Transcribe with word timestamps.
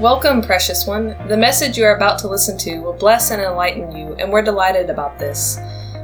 Welcome, 0.00 0.42
precious 0.42 0.88
one. 0.88 1.16
The 1.28 1.36
message 1.36 1.78
you 1.78 1.84
are 1.84 1.94
about 1.94 2.18
to 2.18 2.28
listen 2.28 2.58
to 2.58 2.80
will 2.80 2.94
bless 2.94 3.30
and 3.30 3.40
enlighten 3.40 3.96
you, 3.96 4.14
and 4.14 4.32
we're 4.32 4.42
delighted 4.42 4.90
about 4.90 5.20
this. 5.20 5.56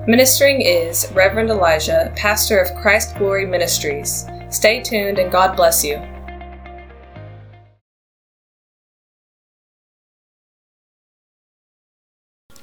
Ministering 0.07 0.61
is 0.61 1.10
Reverend 1.13 1.50
Elijah, 1.50 2.13
pastor 2.15 2.61
of 2.61 2.73
Christ 2.81 3.17
Glory 3.18 3.45
Ministries. 3.45 4.26
Stay 4.49 4.81
tuned 4.81 5.18
and 5.18 5.33
God 5.33 5.57
bless 5.57 5.84
you. 5.84 5.97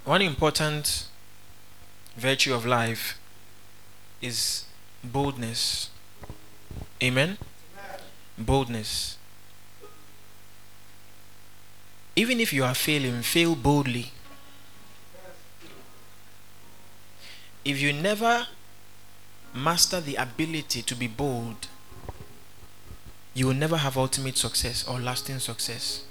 One 0.05 0.21
important 0.21 1.09
virtue 2.15 2.53
of 2.53 2.65
life 2.65 3.19
is 4.21 4.63
boldness. 5.03 5.89
Amen? 7.03 7.37
Boldness. 8.37 9.16
Even 12.17 12.39
if 12.39 12.51
you 12.51 12.63
are 12.63 12.73
failing, 12.73 13.21
fail 13.21 13.53
boldly. 13.55 14.11
If 17.63 17.79
you 17.79 17.93
never 17.93 18.47
master 19.53 20.01
the 20.01 20.15
ability 20.15 20.81
to 20.81 20.95
be 20.95 21.05
bold, 21.05 21.67
you 23.35 23.45
will 23.45 23.53
never 23.53 23.77
have 23.77 23.97
ultimate 23.97 24.35
success 24.35 24.83
or 24.87 24.99
lasting 24.99 25.37
success. 25.37 26.05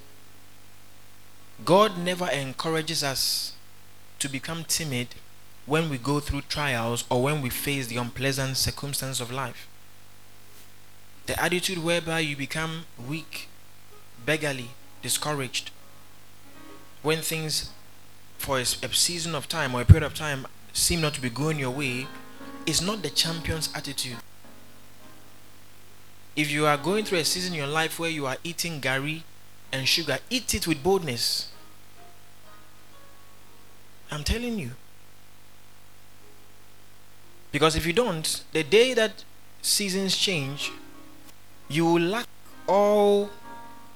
God 1.65 1.97
never 1.97 2.29
encourages 2.29 3.03
us 3.03 3.51
to 4.19 4.29
become 4.29 4.63
timid 4.63 5.09
when 5.65 5.89
we 5.89 5.97
go 5.97 6.21
through 6.21 6.43
trials 6.43 7.03
or 7.09 7.21
when 7.21 7.41
we 7.41 7.49
face 7.49 7.87
the 7.87 7.97
unpleasant 7.97 8.55
circumstances 8.55 9.19
of 9.19 9.29
life. 9.29 9.67
The 11.25 11.37
attitude 11.37 11.79
whereby 11.83 12.19
you 12.19 12.37
become 12.37 12.85
weak, 12.97 13.49
beggarly, 14.25 14.69
discouraged, 15.01 15.71
when 17.07 17.21
things 17.21 17.69
for 18.37 18.59
a, 18.59 18.65
season 18.65 19.33
of 19.33 19.47
time 19.47 19.73
or 19.73 19.79
a 19.79 19.85
period 19.85 20.03
of 20.03 20.13
time 20.13 20.45
seem 20.73 20.99
not 20.99 21.13
to 21.13 21.21
be 21.21 21.29
going 21.29 21.57
your 21.57 21.71
way 21.71 22.05
is 22.65 22.81
not 22.81 23.01
the 23.01 23.09
champion's 23.09 23.69
attitude. 23.73 24.17
If 26.35 26.51
you 26.51 26.65
are 26.65 26.75
going 26.75 27.05
through 27.05 27.19
a 27.19 27.23
season 27.23 27.53
in 27.53 27.59
your 27.59 27.67
life 27.67 27.97
where 27.97 28.09
you 28.09 28.25
are 28.25 28.35
eating 28.43 28.81
gari 28.81 29.21
and 29.71 29.87
sugar, 29.87 30.17
eat 30.29 30.53
it 30.53 30.67
with 30.67 30.83
boldness. 30.83 31.49
I'm 34.11 34.25
telling 34.25 34.59
you. 34.59 34.71
Because 37.53 37.77
if 37.77 37.85
you 37.85 37.93
don't, 37.93 38.43
the 38.51 38.63
day 38.63 38.93
that 38.93 39.23
seasons 39.61 40.17
change, 40.17 40.73
you 41.69 41.85
will 41.85 42.01
lack 42.01 42.27
all 42.67 43.29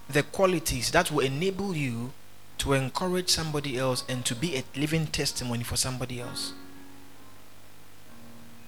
the 0.09 0.23
qualities 0.23 0.91
that 0.91 1.11
will 1.11 1.25
enable 1.25 1.75
you 1.75 2.13
to 2.61 2.73
encourage 2.73 3.29
somebody 3.29 3.77
else 3.77 4.03
and 4.07 4.23
to 4.23 4.35
be 4.35 4.55
a 4.55 4.63
living 4.79 5.07
testimony 5.07 5.63
for 5.63 5.75
somebody 5.75 6.21
else. 6.21 6.53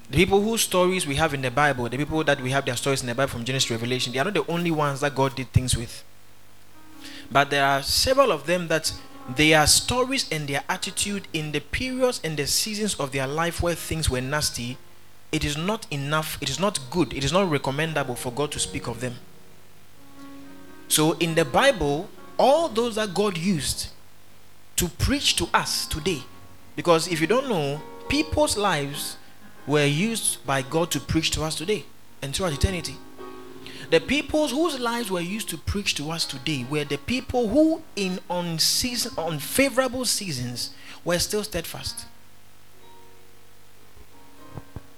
The 0.10 0.18
people 0.18 0.42
whose 0.42 0.62
stories 0.62 1.06
we 1.06 1.16
have 1.16 1.34
in 1.34 1.44
the 1.44 1.52
Bible, 1.52 1.88
the 1.90 1.98
people 1.98 2.24
that 2.24 2.42
we 2.42 2.50
have 2.50 2.66
their 2.66 2.76
stories 2.76 3.02
in 3.02 3.08
the 3.08 3.16
Bible 3.16 3.30
from 3.30 3.46
Genesis 3.46 3.68
to 3.68 3.76
Revelation, 3.76 4.12
they 4.12 4.20
are 4.20 4.26
not 4.26 4.34
the 4.34 4.52
only 4.52 4.72
ones 4.72 5.00
that 5.02 5.14
God 5.14 5.36
did 5.36 5.52
things 5.54 5.78
with. 5.78 6.04
But 7.32 7.52
there 7.52 7.66
are 7.66 7.84
several 7.84 8.32
of 8.32 8.48
them 8.48 8.68
that 8.68 8.94
their 9.36 9.66
stories 9.68 10.28
and 10.32 10.48
their 10.48 10.64
attitude 10.68 11.28
in 11.32 11.52
the 11.52 11.62
periods 11.62 12.20
and 12.24 12.36
the 12.36 12.48
seasons 12.48 12.96
of 12.96 13.12
their 13.12 13.28
life 13.28 13.62
where 13.62 13.76
things 13.76 14.10
were 14.10 14.22
nasty, 14.22 14.78
it 15.32 15.46
is 15.46 15.56
not 15.56 15.86
enough, 15.92 16.38
it 16.42 16.50
is 16.50 16.60
not 16.60 16.80
good, 16.90 17.14
it 17.14 17.24
is 17.24 17.32
not 17.32 17.50
recommendable 17.50 18.16
for 18.16 18.32
God 18.32 18.52
to 18.52 18.60
speak 18.60 18.88
of 18.88 19.02
them. 19.02 19.16
So 20.88 21.14
in 21.14 21.36
the 21.36 21.46
Bible, 21.46 22.10
all 22.38 22.70
those 22.70 22.96
that 22.96 23.14
God 23.14 23.38
used 23.38 23.90
to 24.76 24.88
preach 24.88 25.36
to 25.38 25.48
us 25.54 25.86
today, 25.86 26.24
because 26.76 27.08
if 27.08 27.22
you 27.22 27.28
don't 27.28 27.50
know, 27.50 27.82
people's 28.10 28.58
lives 28.58 29.18
were 29.66 29.86
used 29.86 30.46
by 30.46 30.62
God 30.62 30.92
to 30.92 31.00
preach 31.00 31.32
to 31.32 31.44
us 31.44 31.56
today 31.56 31.86
and 32.22 32.36
throughout 32.36 32.54
eternity. 32.54 32.96
The 33.90 34.00
peoples 34.00 34.52
whose 34.52 34.80
lives 34.80 35.12
were 35.12 35.22
used 35.22 35.50
to 35.50 35.58
preach 35.58 35.94
to 35.96 36.10
us 36.10 36.26
today 36.26 36.66
were 36.70 36.84
the 36.84 36.98
people 36.98 37.50
who, 37.50 37.84
in 37.96 38.20
unseason, 38.30 39.12
unfavorable 39.18 40.06
seasons, 40.06 40.72
were 41.06 41.20
still 41.20 41.44
steadfast. 41.44 42.06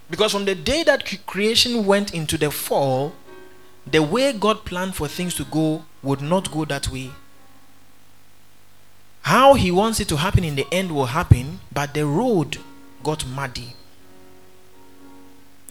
Because 0.10 0.32
from 0.32 0.46
the 0.46 0.56
day 0.56 0.84
that 0.84 1.26
creation 1.26 1.86
went 1.86 2.14
into 2.14 2.38
the 2.38 2.52
fall, 2.52 3.14
the 3.86 4.02
way 4.02 4.32
God 4.34 4.64
planned 4.64 4.96
for 4.96 5.08
things 5.08 5.34
to 5.36 5.44
go 5.46 5.84
would 6.02 6.22
not 6.22 6.52
go 6.52 6.64
that 6.66 6.88
way. 6.90 7.12
How 9.26 9.56
He 9.56 9.72
wants 9.72 10.00
it 10.00 10.08
to 10.10 10.18
happen 10.18 10.44
in 10.44 10.56
the 10.56 10.68
end 10.72 10.92
will 10.92 11.08
happen, 11.08 11.60
but 11.74 11.96
the 11.96 12.06
road 12.06 12.60
got 13.02 13.26
muddy. 13.26 13.74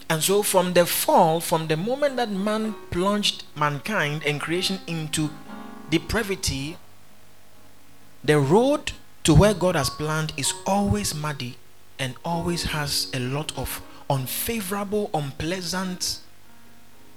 And 0.09 0.21
so, 0.21 0.43
from 0.43 0.73
the 0.73 0.85
fall, 0.85 1.39
from 1.39 1.67
the 1.67 1.77
moment 1.77 2.17
that 2.17 2.29
man 2.29 2.75
plunged 2.91 3.45
mankind 3.55 4.23
and 4.25 4.41
creation 4.41 4.81
into 4.87 5.29
depravity, 5.89 6.75
the 8.21 8.39
road 8.39 8.91
to 9.23 9.33
where 9.33 9.53
God 9.53 9.77
has 9.77 9.89
planned 9.89 10.33
is 10.35 10.53
always 10.67 11.15
muddy 11.15 11.55
and 11.97 12.15
always 12.25 12.63
has 12.63 13.09
a 13.13 13.19
lot 13.19 13.57
of 13.57 13.81
unfavorable, 14.09 15.09
unpleasant 15.13 16.19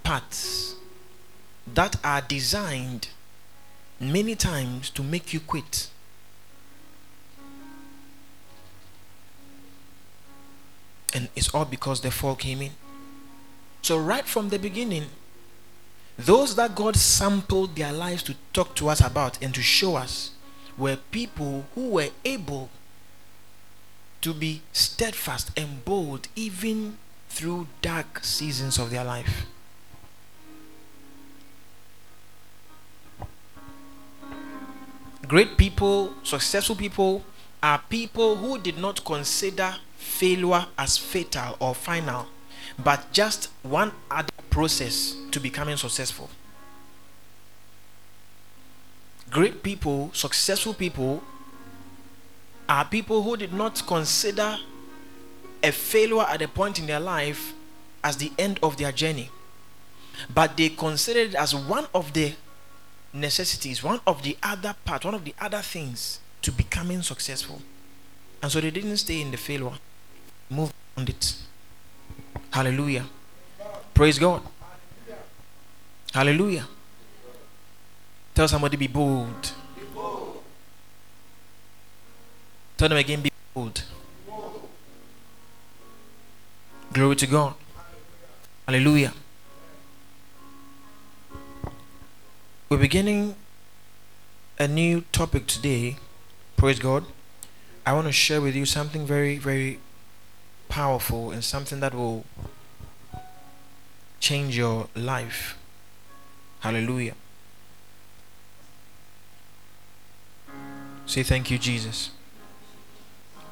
paths 0.04 0.76
that 1.66 1.96
are 2.04 2.20
designed 2.20 3.08
many 3.98 4.36
times 4.36 4.88
to 4.90 5.02
make 5.02 5.32
you 5.32 5.40
quit. 5.40 5.88
And 11.14 11.28
it's 11.34 11.54
all 11.54 11.64
because 11.64 12.00
the 12.00 12.10
fall 12.10 12.36
came 12.36 12.60
in. 12.62 12.72
So, 13.82 13.98
right 13.98 14.24
from 14.24 14.50
the 14.50 14.58
beginning, 14.58 15.06
those 16.18 16.56
that 16.56 16.74
God 16.74 16.96
sampled 16.96 17.76
their 17.76 17.92
lives 17.92 18.22
to 18.24 18.34
talk 18.52 18.74
to 18.76 18.88
us 18.88 19.00
about 19.00 19.40
and 19.42 19.54
to 19.54 19.62
show 19.62 19.96
us 19.96 20.32
were 20.76 20.96
people 21.10 21.64
who 21.74 21.90
were 21.90 22.08
able 22.24 22.70
to 24.20 24.34
be 24.34 24.62
steadfast 24.72 25.50
and 25.56 25.84
bold 25.84 26.28
even 26.34 26.98
through 27.28 27.68
dark 27.82 28.24
seasons 28.24 28.78
of 28.78 28.90
their 28.90 29.04
life. 29.04 29.46
Great 35.26 35.56
people, 35.58 36.14
successful 36.22 36.74
people, 36.74 37.22
are 37.62 37.82
people 37.90 38.36
who 38.36 38.58
did 38.58 38.78
not 38.78 39.04
consider 39.04 39.76
failure 40.08 40.66
as 40.76 40.96
fatal 40.98 41.56
or 41.60 41.74
final, 41.74 42.26
but 42.82 43.12
just 43.12 43.50
one 43.62 43.92
other 44.10 44.32
process 44.50 45.14
to 45.30 45.38
becoming 45.38 45.76
successful. 45.76 46.30
Great 49.30 49.62
people, 49.62 50.10
successful 50.14 50.72
people, 50.72 51.22
are 52.68 52.84
people 52.84 53.22
who 53.22 53.36
did 53.36 53.52
not 53.52 53.86
consider 53.86 54.56
a 55.62 55.70
failure 55.70 56.22
at 56.22 56.40
a 56.42 56.48
point 56.48 56.78
in 56.78 56.86
their 56.86 57.00
life 57.00 57.52
as 58.02 58.16
the 58.16 58.32
end 58.38 58.58
of 58.62 58.76
their 58.78 58.92
journey, 58.92 59.30
but 60.32 60.56
they 60.56 60.70
considered 60.70 61.30
it 61.30 61.34
as 61.34 61.54
one 61.54 61.86
of 61.94 62.12
the 62.14 62.32
necessities, 63.12 63.82
one 63.82 64.00
of 64.06 64.22
the 64.22 64.36
other 64.42 64.74
parts, 64.84 65.04
one 65.04 65.14
of 65.14 65.24
the 65.24 65.34
other 65.40 65.60
things 65.60 66.20
to 66.42 66.50
becoming 66.50 67.02
successful. 67.02 67.60
And 68.42 68.50
so 68.50 68.60
they 68.60 68.70
didn't 68.70 68.96
stay 68.98 69.20
in 69.20 69.30
the 69.30 69.36
failure 69.36 69.72
it. 71.06 71.36
Hallelujah. 72.50 73.04
Praise 73.92 74.18
God. 74.18 74.40
Hallelujah. 76.14 76.66
Tell 78.34 78.48
somebody 78.48 78.76
be 78.76 78.86
bold. 78.86 79.52
Tell 82.78 82.88
them 82.88 82.98
again 82.98 83.20
be 83.20 83.30
bold. 83.52 83.82
Glory 86.92 87.16
to 87.16 87.26
God. 87.26 87.54
Hallelujah. 88.66 89.12
We're 92.68 92.78
beginning 92.78 93.34
a 94.58 94.68
new 94.68 95.02
topic 95.12 95.46
today. 95.46 95.96
Praise 96.56 96.78
God. 96.78 97.04
I 97.84 97.92
want 97.92 98.06
to 98.06 98.12
share 98.12 98.40
with 98.40 98.54
you 98.54 98.64
something 98.64 99.06
very, 99.06 99.38
very 99.38 99.80
powerful 100.68 101.30
and 101.30 101.42
something 101.42 101.80
that 101.80 101.94
will 101.94 102.24
change 104.20 104.56
your 104.56 104.88
life. 104.94 105.56
Hallelujah. 106.60 107.14
Say 111.06 111.22
thank 111.22 111.50
you, 111.50 111.58
Jesus. 111.58 112.10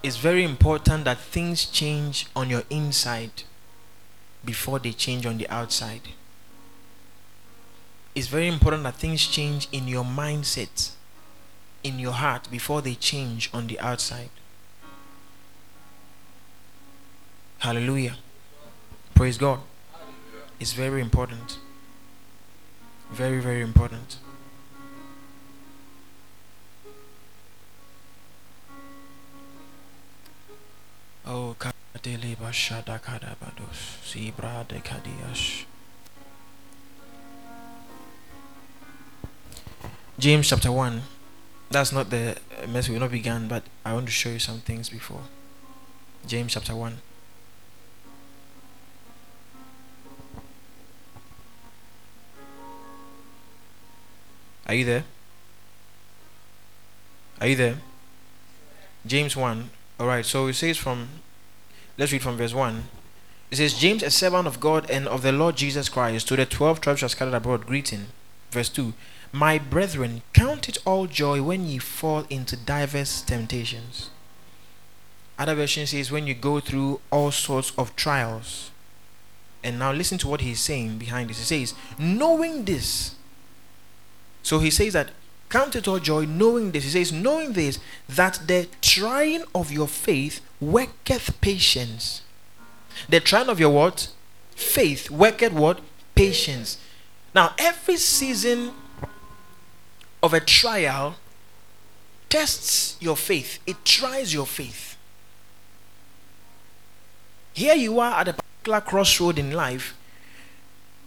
It's 0.02 0.18
very 0.18 0.44
important 0.44 1.04
that 1.04 1.18
things 1.18 1.64
change 1.64 2.26
on 2.36 2.50
your 2.50 2.62
inside 2.70 3.44
before 4.44 4.78
they 4.78 4.92
change 4.92 5.26
on 5.26 5.38
the 5.38 5.48
outside. 5.48 6.02
It's 8.14 8.28
very 8.28 8.48
important 8.48 8.82
that 8.84 8.94
things 8.94 9.26
change 9.26 9.68
in 9.72 9.88
your 9.88 10.04
mindset 10.04 10.92
in 11.86 12.00
your 12.00 12.12
heart 12.12 12.50
before 12.50 12.82
they 12.82 12.94
change 12.94 13.48
on 13.54 13.68
the 13.68 13.78
outside. 13.78 14.30
Hallelujah. 17.66 18.14
Praise 19.16 19.38
God. 19.38 19.58
It's 20.60 20.72
very 20.72 21.00
important. 21.00 21.58
Very, 23.10 23.40
very 23.40 23.60
important. 23.60 24.18
Oh, 31.26 31.56
Kadele 31.58 32.36
Bashada 32.36 33.00
Kadabados, 33.00 33.98
Zebra 34.06 34.64
de 34.68 34.78
Kadiash. 34.78 35.64
James 40.20 40.48
chapter 40.48 40.70
1. 40.70 41.02
That's 41.72 41.90
not 41.90 42.10
the 42.10 42.36
message 42.68 42.92
we 42.92 43.00
not 43.00 43.10
began, 43.10 43.48
but 43.48 43.64
I 43.84 43.92
want 43.94 44.06
to 44.06 44.12
show 44.12 44.28
you 44.28 44.38
some 44.38 44.60
things 44.60 44.88
before. 44.88 45.22
James 46.28 46.52
chapter 46.52 46.76
1. 46.76 46.98
Are 54.66 54.74
you 54.74 54.84
there? 54.84 55.04
Are 57.40 57.46
you 57.46 57.56
there? 57.56 57.76
James 59.06 59.36
1. 59.36 59.70
Alright, 60.00 60.26
so 60.26 60.46
it 60.46 60.54
says 60.54 60.76
from, 60.76 61.08
let's 61.96 62.12
read 62.12 62.22
from 62.22 62.36
verse 62.36 62.52
1. 62.52 62.84
It 63.50 63.56
says, 63.56 63.74
James, 63.74 64.02
a 64.02 64.10
servant 64.10 64.46
of 64.46 64.58
God 64.60 64.90
and 64.90 65.06
of 65.06 65.22
the 65.22 65.32
Lord 65.32 65.56
Jesus 65.56 65.88
Christ, 65.88 66.26
to 66.28 66.36
the 66.36 66.44
twelve 66.44 66.80
tribes 66.80 67.02
are 67.02 67.08
scattered 67.08 67.34
abroad, 67.34 67.66
greeting. 67.66 68.06
Verse 68.50 68.68
2. 68.68 68.92
My 69.32 69.58
brethren, 69.58 70.22
count 70.32 70.68
it 70.68 70.78
all 70.84 71.06
joy 71.06 71.42
when 71.42 71.66
ye 71.66 71.78
fall 71.78 72.24
into 72.28 72.56
diverse 72.56 73.22
temptations. 73.22 74.10
Other 75.38 75.54
version 75.54 75.86
says, 75.86 76.10
when 76.10 76.26
you 76.26 76.34
go 76.34 76.60
through 76.60 77.00
all 77.10 77.30
sorts 77.30 77.72
of 77.78 77.94
trials. 77.94 78.70
And 79.62 79.78
now 79.78 79.92
listen 79.92 80.18
to 80.18 80.28
what 80.28 80.40
he's 80.40 80.60
saying 80.60 80.98
behind 80.98 81.30
this. 81.30 81.38
He 81.38 81.66
says, 81.66 81.74
knowing 81.98 82.64
this, 82.64 83.14
so 84.46 84.60
he 84.60 84.70
says 84.70 84.92
that 84.92 85.10
count 85.48 85.74
it 85.74 85.88
all 85.88 85.98
joy 85.98 86.24
knowing 86.24 86.70
this. 86.70 86.84
He 86.84 86.90
says, 86.90 87.10
knowing 87.12 87.54
this, 87.54 87.80
that 88.08 88.38
the 88.46 88.68
trying 88.80 89.42
of 89.52 89.72
your 89.72 89.88
faith 89.88 90.40
worketh 90.60 91.40
patience. 91.40 92.22
The 93.08 93.18
trying 93.18 93.48
of 93.48 93.58
your 93.58 93.70
what? 93.70 94.12
Faith 94.54 95.10
worketh 95.10 95.52
what? 95.52 95.80
Patience. 96.14 96.78
Now, 97.34 97.54
every 97.58 97.96
season 97.96 98.70
of 100.22 100.32
a 100.32 100.38
trial 100.38 101.16
tests 102.28 102.96
your 103.00 103.16
faith, 103.16 103.58
it 103.66 103.84
tries 103.84 104.32
your 104.32 104.46
faith. 104.46 104.96
Here 107.52 107.74
you 107.74 107.98
are 107.98 108.20
at 108.20 108.28
a 108.28 108.34
particular 108.34 108.80
crossroad 108.80 109.40
in 109.40 109.50
life, 109.50 109.95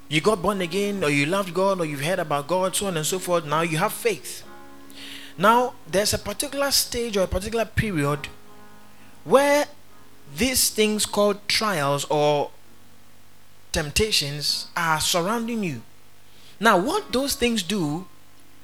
you 0.09 0.21
got 0.21 0.41
born 0.41 0.59
again, 0.61 1.03
or 1.03 1.09
you 1.09 1.27
loved 1.27 1.53
God, 1.53 1.79
or 1.79 1.85
you've 1.85 2.01
heard 2.01 2.19
about 2.19 2.47
God, 2.47 2.75
so 2.75 2.88
on 2.88 2.97
and 2.97 3.06
so 3.06 3.19
forth. 3.19 3.45
Now 3.45 3.61
you 3.61 3.77
have 3.77 3.94
faith. 3.94 4.44
Now, 5.38 5.75
there's 5.88 6.13
a 6.13 6.17
particular 6.17 6.71
stage 6.71 7.15
or 7.15 7.21
a 7.21 7.27
particular 7.27 7.63
period 7.63 8.27
where 9.23 9.67
these 10.35 10.69
things 10.69 11.06
called 11.06 11.47
trials 11.47 12.06
or 12.09 12.51
temptations 13.71 14.67
are 14.75 15.00
surrounding 15.00 15.63
you. 15.63 15.81
Now, 16.59 16.77
what 16.77 17.13
those 17.13 17.35
things 17.35 17.63
do, 17.63 18.07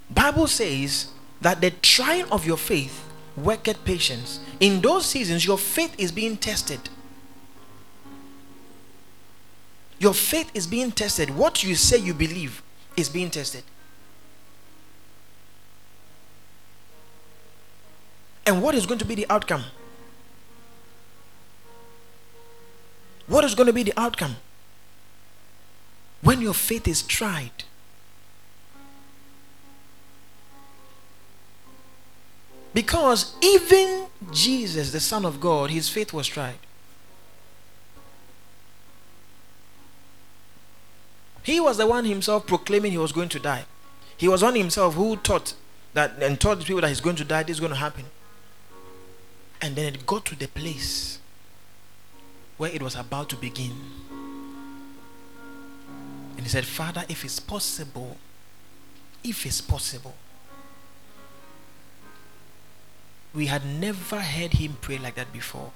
Bible 0.09 0.47
says 0.47 1.09
that 1.41 1.61
the 1.61 1.71
trying 1.71 2.25
of 2.25 2.45
your 2.45 2.57
faith 2.57 3.07
worketh 3.37 3.85
patience. 3.85 4.39
In 4.59 4.81
those 4.81 5.05
seasons, 5.05 5.45
your 5.45 5.57
faith 5.57 5.93
is 5.97 6.11
being 6.11 6.37
tested. 6.37 6.89
Your 9.99 10.13
faith 10.13 10.51
is 10.53 10.67
being 10.67 10.91
tested. 10.91 11.29
What 11.29 11.63
you 11.63 11.75
say 11.75 11.97
you 11.97 12.13
believe 12.13 12.61
is 12.97 13.09
being 13.09 13.29
tested. 13.29 13.63
And 18.45 18.61
what 18.61 18.75
is 18.75 18.85
going 18.85 18.99
to 18.99 19.05
be 19.05 19.15
the 19.15 19.25
outcome? 19.29 19.63
What 23.27 23.43
is 23.43 23.55
going 23.55 23.67
to 23.67 23.73
be 23.73 23.83
the 23.83 23.93
outcome? 23.97 24.35
When 26.21 26.41
your 26.41 26.53
faith 26.53 26.87
is 26.87 27.01
tried. 27.01 27.63
Because 32.73 33.33
even 33.41 34.07
Jesus, 34.31 34.91
the 34.91 34.99
Son 34.99 35.25
of 35.25 35.39
God, 35.39 35.69
his 35.69 35.89
faith 35.89 36.11
was 36.11 36.27
tried. 36.27 36.57
He 41.45 41.59
was 41.59 41.77
the 41.77 41.85
one 41.85 42.05
himself 42.05 42.47
proclaiming 42.47 42.91
he 42.91 42.97
was 42.97 43.11
going 43.11 43.29
to 43.29 43.39
die. 43.39 43.65
He 44.17 44.27
was 44.27 44.41
one 44.41 44.55
himself 44.55 44.95
who 44.95 45.15
taught 45.17 45.53
that 45.93 46.21
and 46.21 46.41
taught 46.41 46.57
the 46.57 46.65
people 46.65 46.81
that 46.81 46.87
he's 46.87 47.01
going 47.01 47.17
to 47.17 47.23
die, 47.23 47.43
this 47.43 47.57
is 47.57 47.59
going 47.59 47.71
to 47.71 47.77
happen. 47.77 48.05
And 49.61 49.75
then 49.75 49.93
it 49.93 50.07
got 50.07 50.25
to 50.25 50.35
the 50.35 50.47
place 50.47 51.19
where 52.57 52.71
it 52.71 52.81
was 52.81 52.95
about 52.95 53.29
to 53.29 53.35
begin. 53.35 53.73
And 56.35 56.41
he 56.41 56.49
said, 56.49 56.65
Father, 56.65 57.05
if 57.07 57.23
it's 57.23 57.39
possible, 57.39 58.17
if 59.23 59.45
it's 59.45 59.61
possible. 59.61 60.15
We 63.35 63.45
had 63.45 63.65
never 63.65 64.19
heard 64.19 64.53
him 64.53 64.77
pray 64.81 64.97
like 64.97 65.13
that 65.15 65.31
before. 65.31 65.71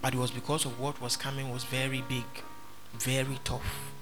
But 0.00 0.14
it 0.14 0.18
was 0.18 0.30
because 0.30 0.64
of 0.64 0.80
what 0.80 1.02
was 1.02 1.16
coming 1.16 1.52
was 1.52 1.64
very 1.64 2.02
big, 2.08 2.24
very 2.98 3.38
tough. 3.44 3.92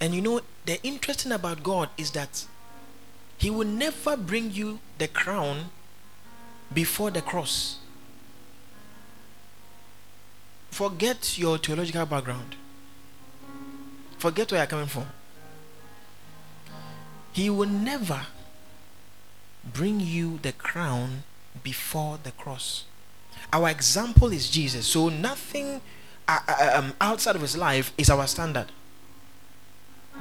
And 0.00 0.14
you 0.14 0.20
know, 0.20 0.40
the 0.64 0.82
interesting 0.82 1.32
about 1.32 1.62
God 1.62 1.90
is 1.96 2.10
that 2.12 2.46
He 3.38 3.50
will 3.50 3.66
never 3.66 4.16
bring 4.16 4.50
you 4.50 4.80
the 4.98 5.08
crown 5.08 5.70
before 6.72 7.10
the 7.10 7.22
cross. 7.22 7.78
Forget 10.70 11.38
your 11.38 11.58
theological 11.58 12.04
background. 12.04 12.56
Forget 14.18 14.50
where 14.50 14.60
you're 14.60 14.66
coming 14.66 14.86
from. 14.86 15.06
He 17.32 17.50
will 17.50 17.68
never 17.68 18.26
bring 19.64 20.00
you 20.00 20.38
the 20.42 20.52
crown 20.52 21.22
before 21.62 22.18
the 22.22 22.30
cross. 22.30 22.84
Our 23.52 23.70
example 23.70 24.32
is 24.32 24.50
Jesus. 24.50 24.86
So 24.86 25.08
nothing 25.08 25.80
uh, 26.28 26.40
uh 26.48 26.70
um, 26.74 26.92
outside 27.00 27.36
of 27.36 27.42
his 27.42 27.56
life 27.56 27.92
is 27.96 28.10
our 28.10 28.26
standard. 28.26 28.66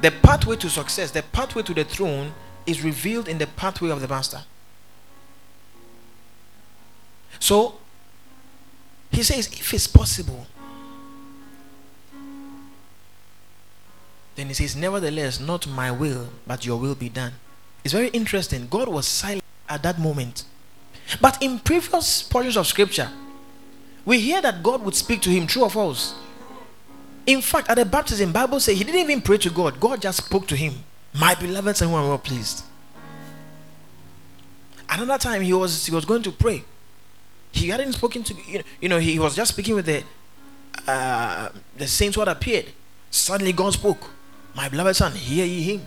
The 0.01 0.11
pathway 0.11 0.57
to 0.57 0.69
success, 0.69 1.11
the 1.11 1.23
pathway 1.23 1.63
to 1.63 1.73
the 1.73 1.83
throne, 1.83 2.33
is 2.65 2.83
revealed 2.83 3.27
in 3.27 3.37
the 3.37 3.47
pathway 3.47 3.89
of 3.89 4.01
the 4.01 4.07
master. 4.07 4.43
So, 7.39 7.75
he 9.11 9.23
says, 9.23 9.47
if 9.47 9.73
it's 9.73 9.87
possible, 9.87 10.47
then 14.35 14.47
he 14.47 14.53
says, 14.53 14.75
nevertheless, 14.75 15.39
not 15.39 15.67
my 15.67 15.91
will, 15.91 16.29
but 16.45 16.65
your 16.65 16.77
will 16.77 16.95
be 16.95 17.09
done. 17.09 17.33
It's 17.83 17.93
very 17.93 18.09
interesting. 18.09 18.67
God 18.67 18.87
was 18.89 19.07
silent 19.07 19.43
at 19.69 19.83
that 19.83 19.99
moment. 19.99 20.43
But 21.21 21.41
in 21.41 21.59
previous 21.59 22.23
portions 22.23 22.57
of 22.57 22.67
scripture, 22.67 23.09
we 24.05 24.19
hear 24.19 24.41
that 24.41 24.61
God 24.63 24.81
would 24.83 24.95
speak 24.95 25.21
to 25.21 25.29
him, 25.29 25.47
true 25.47 25.63
or 25.63 25.69
false? 25.69 26.15
In 27.25 27.41
fact, 27.41 27.69
at 27.69 27.75
the 27.75 27.85
baptism, 27.85 28.31
Bible 28.31 28.59
says 28.59 28.77
he 28.77 28.83
didn't 28.83 29.01
even 29.01 29.21
pray 29.21 29.37
to 29.39 29.49
God. 29.49 29.79
God 29.79 30.01
just 30.01 30.25
spoke 30.25 30.47
to 30.47 30.55
him. 30.55 30.73
My 31.13 31.33
beloved 31.33 31.75
son, 31.75 31.89
who 31.89 31.95
I'm 31.95 32.07
well 32.07 32.17
pleased. 32.17 32.63
Another 34.89 35.17
time 35.17 35.41
he 35.41 35.53
was 35.53 35.85
he 35.85 35.93
was 35.93 36.05
going 36.05 36.21
to 36.23 36.31
pray. 36.31 36.63
He 37.51 37.69
hadn't 37.69 37.93
spoken 37.93 38.23
to 38.23 38.35
you 38.47 38.59
know, 38.59 38.63
you 38.81 38.89
know 38.89 38.99
he 38.99 39.17
was 39.17 39.35
just 39.35 39.53
speaking 39.53 39.75
with 39.75 39.85
the 39.85 40.03
uh, 40.87 41.49
the 41.75 41.87
saints 41.87 42.15
who 42.15 42.21
had 42.21 42.27
appeared. 42.27 42.65
Suddenly 43.09 43.53
God 43.53 43.73
spoke. 43.73 44.09
My 44.53 44.69
beloved 44.69 44.95
son, 44.95 45.13
hear 45.13 45.45
ye 45.45 45.61
him. 45.61 45.85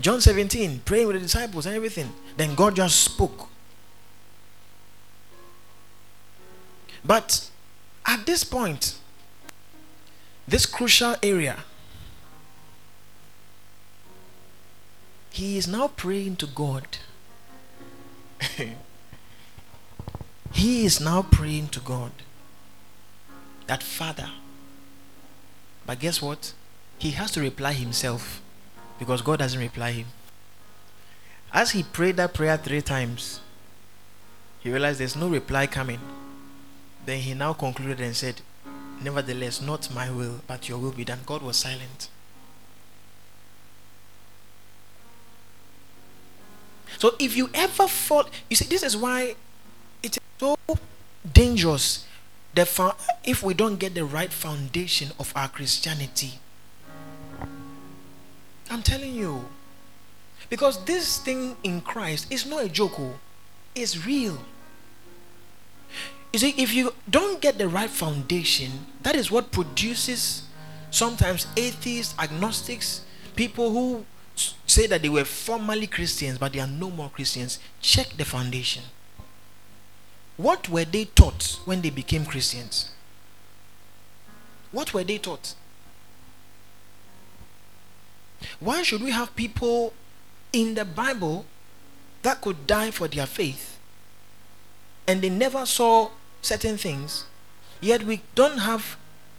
John 0.00 0.20
17, 0.20 0.82
praying 0.84 1.06
with 1.06 1.16
the 1.16 1.22
disciples 1.22 1.66
and 1.66 1.76
everything. 1.76 2.10
Then 2.36 2.54
God 2.54 2.74
just 2.74 3.02
spoke. 3.04 3.48
But 7.04 7.50
at 8.06 8.26
this 8.26 8.44
point, 8.44 8.98
this 10.46 10.66
crucial 10.66 11.16
area, 11.22 11.64
he 15.30 15.56
is 15.56 15.66
now 15.66 15.88
praying 15.88 16.36
to 16.36 16.46
God. 16.46 16.98
he 20.52 20.84
is 20.84 21.00
now 21.00 21.22
praying 21.22 21.68
to 21.68 21.80
God 21.80 22.12
that 23.66 23.82
Father. 23.82 24.30
But 25.86 26.00
guess 26.00 26.20
what? 26.20 26.52
He 26.98 27.12
has 27.12 27.30
to 27.32 27.40
reply 27.40 27.72
himself 27.72 28.42
because 28.98 29.22
God 29.22 29.38
doesn't 29.38 29.58
reply 29.58 29.92
him. 29.92 30.06
As 31.52 31.72
he 31.72 31.82
prayed 31.82 32.16
that 32.16 32.34
prayer 32.34 32.56
three 32.56 32.82
times, 32.82 33.40
he 34.60 34.70
realized 34.70 35.00
there's 35.00 35.16
no 35.16 35.28
reply 35.28 35.66
coming. 35.66 36.00
Then 37.04 37.20
he 37.20 37.34
now 37.34 37.52
concluded 37.52 38.00
and 38.00 38.14
said, 38.14 38.40
Nevertheless, 39.02 39.60
not 39.60 39.92
my 39.92 40.10
will, 40.10 40.40
but 40.46 40.68
your 40.68 40.78
will 40.78 40.92
be 40.92 41.04
done. 41.04 41.20
God 41.26 41.42
was 41.42 41.56
silent. 41.56 42.08
So 46.98 47.16
if 47.18 47.36
you 47.36 47.50
ever 47.52 47.88
fall, 47.88 48.26
you 48.48 48.54
see, 48.54 48.66
this 48.66 48.84
is 48.84 48.96
why 48.96 49.34
it 50.02 50.16
is 50.16 50.20
so 50.38 50.56
dangerous. 51.32 52.06
Fo- 52.54 52.94
if 53.24 53.42
we 53.42 53.54
don't 53.54 53.76
get 53.76 53.94
the 53.94 54.04
right 54.04 54.32
foundation 54.32 55.10
of 55.18 55.32
our 55.34 55.48
Christianity, 55.48 56.38
I'm 58.70 58.82
telling 58.82 59.14
you, 59.14 59.46
because 60.48 60.84
this 60.84 61.18
thing 61.18 61.56
in 61.64 61.80
Christ 61.80 62.30
is 62.30 62.46
not 62.46 62.64
a 62.64 62.68
joke, 62.68 63.00
oh. 63.00 63.14
it's 63.74 64.06
real. 64.06 64.38
You 66.32 66.38
see, 66.38 66.54
if 66.56 66.72
you 66.72 66.94
don't 67.08 67.40
get 67.40 67.58
the 67.58 67.68
right 67.68 67.90
foundation, 67.90 68.86
that 69.02 69.14
is 69.14 69.30
what 69.30 69.52
produces 69.52 70.44
sometimes 70.90 71.46
atheists, 71.56 72.14
agnostics, 72.18 73.02
people 73.36 73.70
who 73.70 74.04
say 74.66 74.86
that 74.86 75.02
they 75.02 75.08
were 75.10 75.24
formerly 75.24 75.86
Christians 75.86 76.38
but 76.38 76.52
they 76.52 76.60
are 76.60 76.66
no 76.66 76.90
more 76.90 77.10
Christians. 77.10 77.58
Check 77.80 78.16
the 78.16 78.24
foundation. 78.24 78.84
What 80.38 80.68
were 80.68 80.86
they 80.86 81.04
taught 81.04 81.60
when 81.66 81.82
they 81.82 81.90
became 81.90 82.24
Christians? 82.24 82.90
What 84.70 84.94
were 84.94 85.04
they 85.04 85.18
taught? 85.18 85.54
Why 88.58 88.82
should 88.82 89.02
we 89.02 89.10
have 89.10 89.36
people 89.36 89.92
in 90.52 90.74
the 90.74 90.84
Bible 90.86 91.44
that 92.22 92.40
could 92.40 92.66
die 92.66 92.90
for 92.90 93.06
their 93.06 93.26
faith 93.26 93.78
and 95.06 95.20
they 95.20 95.28
never 95.28 95.66
saw 95.66 96.10
certain 96.42 96.76
things, 96.76 97.24
yet 97.80 98.02
we 98.02 98.20
don't 98.34 98.58
have 98.58 98.96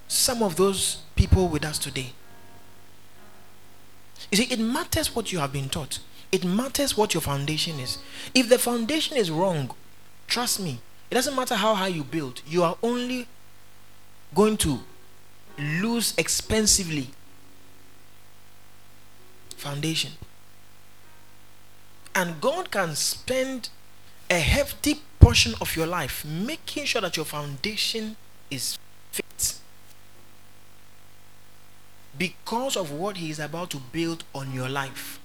some 0.08 0.42
of 0.42 0.56
those 0.56 1.04
people 1.16 1.48
with 1.48 1.64
us 1.64 1.78
today. 1.78 2.14
You 4.32 4.38
see, 4.38 4.52
it 4.52 4.60
matters 4.60 5.16
what 5.16 5.32
you 5.32 5.40
have 5.40 5.54
been 5.54 5.70
taught, 5.70 6.00
it 6.32 6.44
matters 6.44 6.98
what 6.98 7.14
your 7.14 7.22
foundation 7.22 7.80
is. 7.80 8.00
If 8.34 8.50
the 8.50 8.58
foundation 8.58 9.18
is 9.18 9.30
wrong, 9.30 9.72
trust 10.28 10.60
me, 10.60 10.80
it 11.12 11.14
doesn't 11.16 11.36
matter 11.36 11.56
how 11.56 11.76
high 11.76 11.90
you 11.90 12.04
build, 12.04 12.42
you 12.48 12.64
are 12.64 12.78
only 12.82 13.28
going 14.34 14.58
to 14.58 14.80
lose 15.60 16.14
expensively. 16.18 17.10
Foundation. 19.58 20.14
And 22.16 22.42
God 22.42 22.72
can 22.72 22.96
spend 22.96 23.70
a 24.30 24.40
hefty 24.40 25.02
portion 25.24 25.56
of 25.62 25.76
your 25.78 25.88
life, 25.88 26.26
making 26.26 26.84
sure 26.86 27.02
that 27.02 27.16
your 27.16 27.26
foundation 27.26 28.18
is 28.52 28.78
fit 29.12 29.56
because 32.18 32.76
of 32.76 32.92
what 32.92 33.18
He 33.18 33.30
is 33.30 33.40
about 33.40 33.70
to 33.70 33.78
build 33.78 34.26
on 34.36 34.54
your 34.54 34.68
life. 34.68 35.20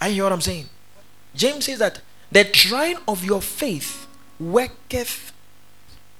I 0.00 0.10
hear 0.10 0.24
what 0.24 0.32
I'm 0.32 0.42
saying. 0.42 0.66
James 1.34 1.64
says 1.64 1.78
that 1.78 2.02
the 2.30 2.44
trying 2.44 2.98
of 3.08 3.24
your 3.24 3.40
faith 3.40 4.06
worketh 4.38 5.32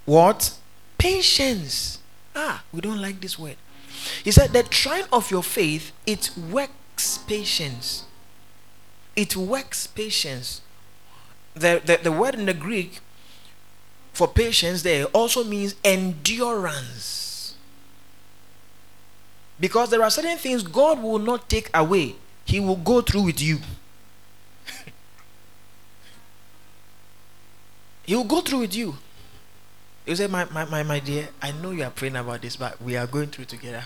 what? 0.06 0.56
Patience. 0.96 1.98
Ah, 2.34 2.64
we 2.72 2.80
don't 2.80 3.00
like 3.00 3.20
this 3.20 3.38
word. 3.38 3.56
He 4.24 4.30
said 4.30 4.52
the 4.52 4.62
trying 4.62 5.04
of 5.12 5.30
your 5.30 5.42
faith 5.42 5.92
it 6.06 6.30
works 6.50 7.18
patience 7.18 8.04
it 9.18 9.36
works 9.36 9.86
patience. 9.88 10.62
The, 11.54 11.82
the, 11.84 11.98
the 12.04 12.12
word 12.12 12.36
in 12.36 12.46
the 12.46 12.54
Greek 12.54 13.00
for 14.12 14.28
patience 14.28 14.82
there 14.84 15.06
also 15.06 15.42
means 15.42 15.74
endurance. 15.82 17.56
Because 19.58 19.90
there 19.90 20.04
are 20.04 20.10
certain 20.10 20.38
things 20.38 20.62
God 20.62 21.02
will 21.02 21.18
not 21.18 21.48
take 21.48 21.68
away, 21.74 22.14
He 22.44 22.60
will 22.60 22.76
go 22.76 23.00
through 23.00 23.22
with 23.22 23.42
you. 23.42 23.58
he 28.06 28.14
will 28.14 28.22
go 28.22 28.40
through 28.40 28.60
with 28.60 28.76
you. 28.76 28.94
You 30.06 30.14
say, 30.14 30.28
my, 30.28 30.44
my, 30.44 30.64
my, 30.64 30.84
my 30.84 31.00
dear, 31.00 31.30
I 31.42 31.50
know 31.50 31.72
you 31.72 31.82
are 31.82 31.90
praying 31.90 32.14
about 32.14 32.40
this, 32.42 32.54
but 32.54 32.80
we 32.80 32.96
are 32.96 33.08
going 33.08 33.30
through 33.30 33.46
together. 33.46 33.82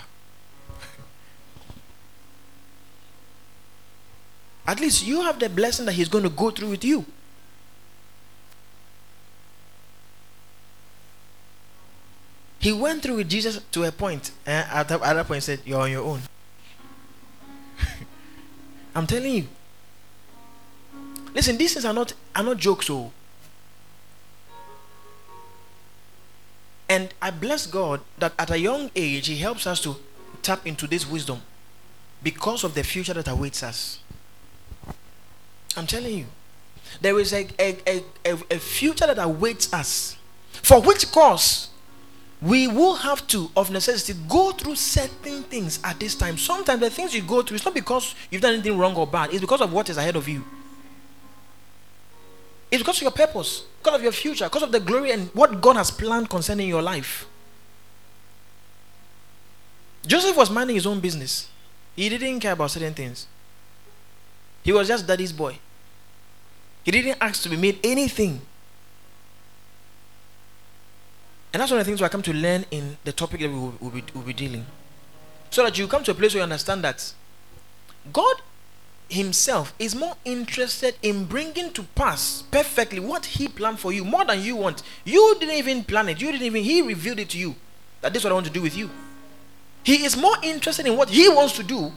At 4.65 4.79
least 4.79 5.05
you 5.05 5.21
have 5.21 5.39
the 5.39 5.49
blessing 5.49 5.85
that 5.85 5.93
He's 5.93 6.09
going 6.09 6.23
to 6.23 6.29
go 6.29 6.49
through 6.49 6.69
with 6.69 6.83
you. 6.83 7.05
He 12.59 12.71
went 12.71 13.03
through 13.03 13.17
with 13.17 13.29
Jesus 13.29 13.59
to 13.73 13.83
a 13.83 13.91
point, 13.91 14.31
eh, 14.47 14.63
and 14.71 14.89
at 14.89 15.01
that 15.01 15.27
point, 15.27 15.43
said, 15.43 15.59
You're 15.65 15.81
on 15.81 15.91
your 15.91 16.05
own. 16.05 16.21
I'm 18.95 19.05
telling 19.05 19.33
you. 19.33 19.47
Listen, 21.33 21.57
these 21.57 21.73
things 21.73 21.83
are 21.83 21.93
not 21.93 22.13
are 22.33 22.43
not 22.43 22.57
jokes. 22.57 22.89
Oh. 22.89 23.11
And 26.87 27.13
I 27.21 27.31
bless 27.31 27.67
God 27.67 27.99
that 28.19 28.33
at 28.39 28.49
a 28.49 28.57
young 28.57 28.91
age, 28.95 29.27
He 29.27 29.37
helps 29.37 29.67
us 29.67 29.81
to 29.81 29.97
tap 30.41 30.65
into 30.65 30.87
this 30.87 31.05
wisdom 31.09 31.41
because 32.21 32.63
of 32.63 32.75
the 32.75 32.83
future 32.83 33.13
that 33.13 33.27
awaits 33.27 33.61
us. 33.61 33.99
I'm 35.77 35.87
telling 35.87 36.17
you. 36.17 36.25
There 37.01 37.19
is 37.19 37.33
a, 37.33 37.47
a, 37.59 38.03
a, 38.25 38.37
a, 38.51 38.59
future 38.59 39.07
that 39.07 39.17
awaits 39.17 39.73
us. 39.73 40.15
For 40.51 40.81
which 40.81 41.11
cause 41.11 41.69
we 42.41 42.67
will 42.67 42.95
have 42.95 43.25
to, 43.27 43.49
of 43.55 43.71
necessity, 43.71 44.19
go 44.27 44.51
through 44.51 44.75
certain 44.75 45.43
things 45.43 45.79
at 45.83 45.99
this 45.99 46.15
time. 46.15 46.37
Sometimes 46.37 46.81
the 46.81 46.89
things 46.89 47.15
you 47.15 47.21
go 47.21 47.41
through, 47.41 47.55
it's 47.55 47.65
not 47.65 47.73
because 47.73 48.15
you've 48.29 48.41
done 48.41 48.53
anything 48.53 48.77
wrong 48.77 48.95
or 48.95 49.07
bad, 49.07 49.31
it's 49.31 49.41
because 49.41 49.61
of 49.61 49.71
what 49.71 49.89
is 49.89 49.97
ahead 49.97 50.15
of 50.15 50.27
you. 50.27 50.43
It's 52.69 52.81
because 52.81 52.97
of 52.97 53.03
your 53.03 53.11
purpose, 53.11 53.63
because 53.81 53.95
of 53.95 54.03
your 54.03 54.11
future, 54.11 54.45
because 54.45 54.63
of 54.63 54.71
the 54.71 54.79
glory 54.79 55.11
and 55.11 55.29
what 55.33 55.61
God 55.61 55.75
has 55.77 55.89
planned 55.91 56.29
concerning 56.29 56.67
your 56.67 56.81
life. 56.81 57.25
Joseph 60.05 60.35
was 60.35 60.49
minding 60.49 60.75
his 60.75 60.85
own 60.85 60.99
business. 60.99 61.49
He 61.95 62.09
didn't 62.09 62.39
care 62.39 62.53
about 62.53 62.71
certain 62.71 62.93
things. 62.93 63.27
He 64.63 64.71
was 64.71 64.87
just 64.87 65.05
daddy's 65.05 65.33
boy. 65.33 65.59
He 66.83 66.91
didn't 66.91 67.17
ask 67.21 67.43
to 67.43 67.49
be 67.49 67.57
made 67.57 67.79
anything. 67.83 68.41
And 71.53 71.61
that's 71.61 71.71
one 71.71 71.79
of 71.79 71.85
the 71.85 71.89
things 71.89 72.01
we 72.01 72.09
come 72.09 72.23
to 72.23 72.33
learn 72.33 72.65
in 72.71 72.97
the 73.03 73.11
topic 73.11 73.41
that 73.41 73.49
we 73.49 73.55
will, 73.55 73.75
will, 73.79 73.91
be, 73.91 74.03
will 74.13 74.23
be 74.23 74.33
dealing. 74.33 74.65
So 75.51 75.63
that 75.63 75.77
you 75.77 75.87
come 75.87 76.03
to 76.03 76.11
a 76.11 76.15
place 76.15 76.33
where 76.33 76.39
you 76.39 76.43
understand 76.43 76.83
that 76.83 77.13
God 78.11 78.37
Himself 79.07 79.73
is 79.77 79.95
more 79.95 80.15
interested 80.25 80.95
in 81.03 81.25
bringing 81.25 81.71
to 81.73 81.83
pass 81.83 82.43
perfectly 82.49 82.99
what 82.99 83.25
He 83.25 83.47
planned 83.47 83.79
for 83.79 83.93
you 83.93 84.03
more 84.03 84.25
than 84.25 84.41
you 84.41 84.55
want. 84.55 84.81
You 85.05 85.35
didn't 85.39 85.55
even 85.55 85.83
plan 85.83 86.09
it, 86.09 86.19
you 86.19 86.31
didn't 86.31 86.47
even, 86.47 86.63
He 86.63 86.81
revealed 86.81 87.19
it 87.19 87.29
to 87.29 87.37
you 87.37 87.55
that 88.01 88.13
this 88.13 88.21
is 88.21 88.25
what 88.25 88.31
I 88.31 88.33
want 88.33 88.47
to 88.47 88.51
do 88.51 88.61
with 88.61 88.75
you. 88.75 88.89
He 89.83 90.05
is 90.05 90.17
more 90.17 90.35
interested 90.41 90.87
in 90.87 90.97
what 90.97 91.09
He 91.09 91.29
wants 91.29 91.53
to 91.57 91.63
do 91.63 91.91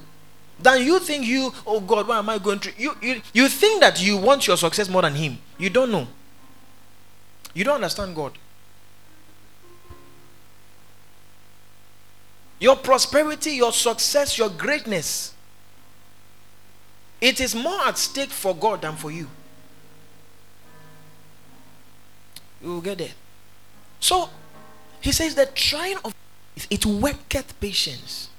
than 0.58 0.82
you 0.82 0.98
think 0.98 1.26
you, 1.26 1.52
oh 1.66 1.80
God, 1.80 2.08
why 2.08 2.18
am 2.18 2.28
I 2.28 2.38
going 2.38 2.58
through? 2.58 2.72
You, 2.78 2.96
you, 3.02 3.20
you 3.32 3.48
think 3.48 3.80
that 3.80 4.02
you 4.02 4.16
want 4.16 4.46
your 4.46 4.56
success 4.56 4.88
more 4.88 5.02
than 5.02 5.14
Him. 5.14 5.38
You 5.58 5.70
don't 5.70 5.90
know. 5.90 6.08
You 7.54 7.64
don't 7.64 7.76
understand 7.76 8.14
God. 8.14 8.32
Your 12.58 12.76
prosperity, 12.76 13.52
your 13.52 13.72
success, 13.72 14.38
your 14.38 14.48
greatness, 14.48 15.34
it 17.20 17.40
is 17.40 17.54
more 17.54 17.80
at 17.86 17.98
stake 17.98 18.30
for 18.30 18.54
God 18.54 18.82
than 18.82 18.96
for 18.96 19.10
you. 19.10 19.28
You 22.62 22.68
will 22.68 22.80
get 22.80 22.98
there. 22.98 23.12
So, 24.00 24.30
he 25.00 25.12
says 25.12 25.34
that 25.34 25.54
trying 25.54 25.98
of 26.04 26.14
it 26.70 26.86
worketh 26.86 27.58
patience. 27.60 28.30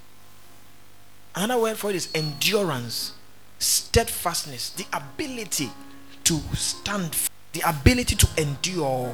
Another 1.38 1.62
word 1.62 1.78
for 1.78 1.92
it 1.92 1.96
is 1.96 2.10
endurance, 2.16 3.14
steadfastness, 3.60 4.72
the 4.72 4.88
ability 4.92 5.70
to 6.24 6.40
stand, 6.56 7.16
the 7.54 7.62
ability 7.64 8.16
to 8.16 8.28
endure, 8.40 9.14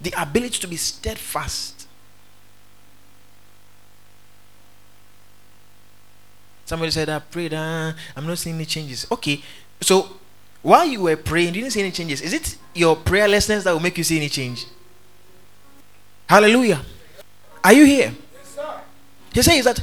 the 0.00 0.12
ability 0.20 0.58
to 0.58 0.66
be 0.66 0.74
steadfast. 0.74 1.86
Somebody 6.64 6.90
said, 6.90 7.08
I 7.08 7.20
prayed, 7.20 7.54
uh, 7.54 7.92
I'm 8.16 8.26
not 8.26 8.38
seeing 8.38 8.56
any 8.56 8.64
changes. 8.64 9.06
Okay, 9.12 9.40
so 9.80 10.16
while 10.62 10.84
you 10.84 11.02
were 11.02 11.16
praying, 11.16 11.54
you 11.54 11.60
didn't 11.60 11.74
see 11.74 11.80
any 11.80 11.92
changes. 11.92 12.22
Is 12.22 12.32
it 12.32 12.56
your 12.74 12.96
prayerlessness 12.96 13.62
that 13.62 13.72
will 13.72 13.78
make 13.78 13.96
you 13.96 14.02
see 14.02 14.16
any 14.16 14.30
change? 14.30 14.66
Hallelujah. 16.28 16.82
Are 17.62 17.72
you 17.72 17.84
here? 17.84 18.12
He 19.36 19.42
says 19.42 19.66
that 19.66 19.82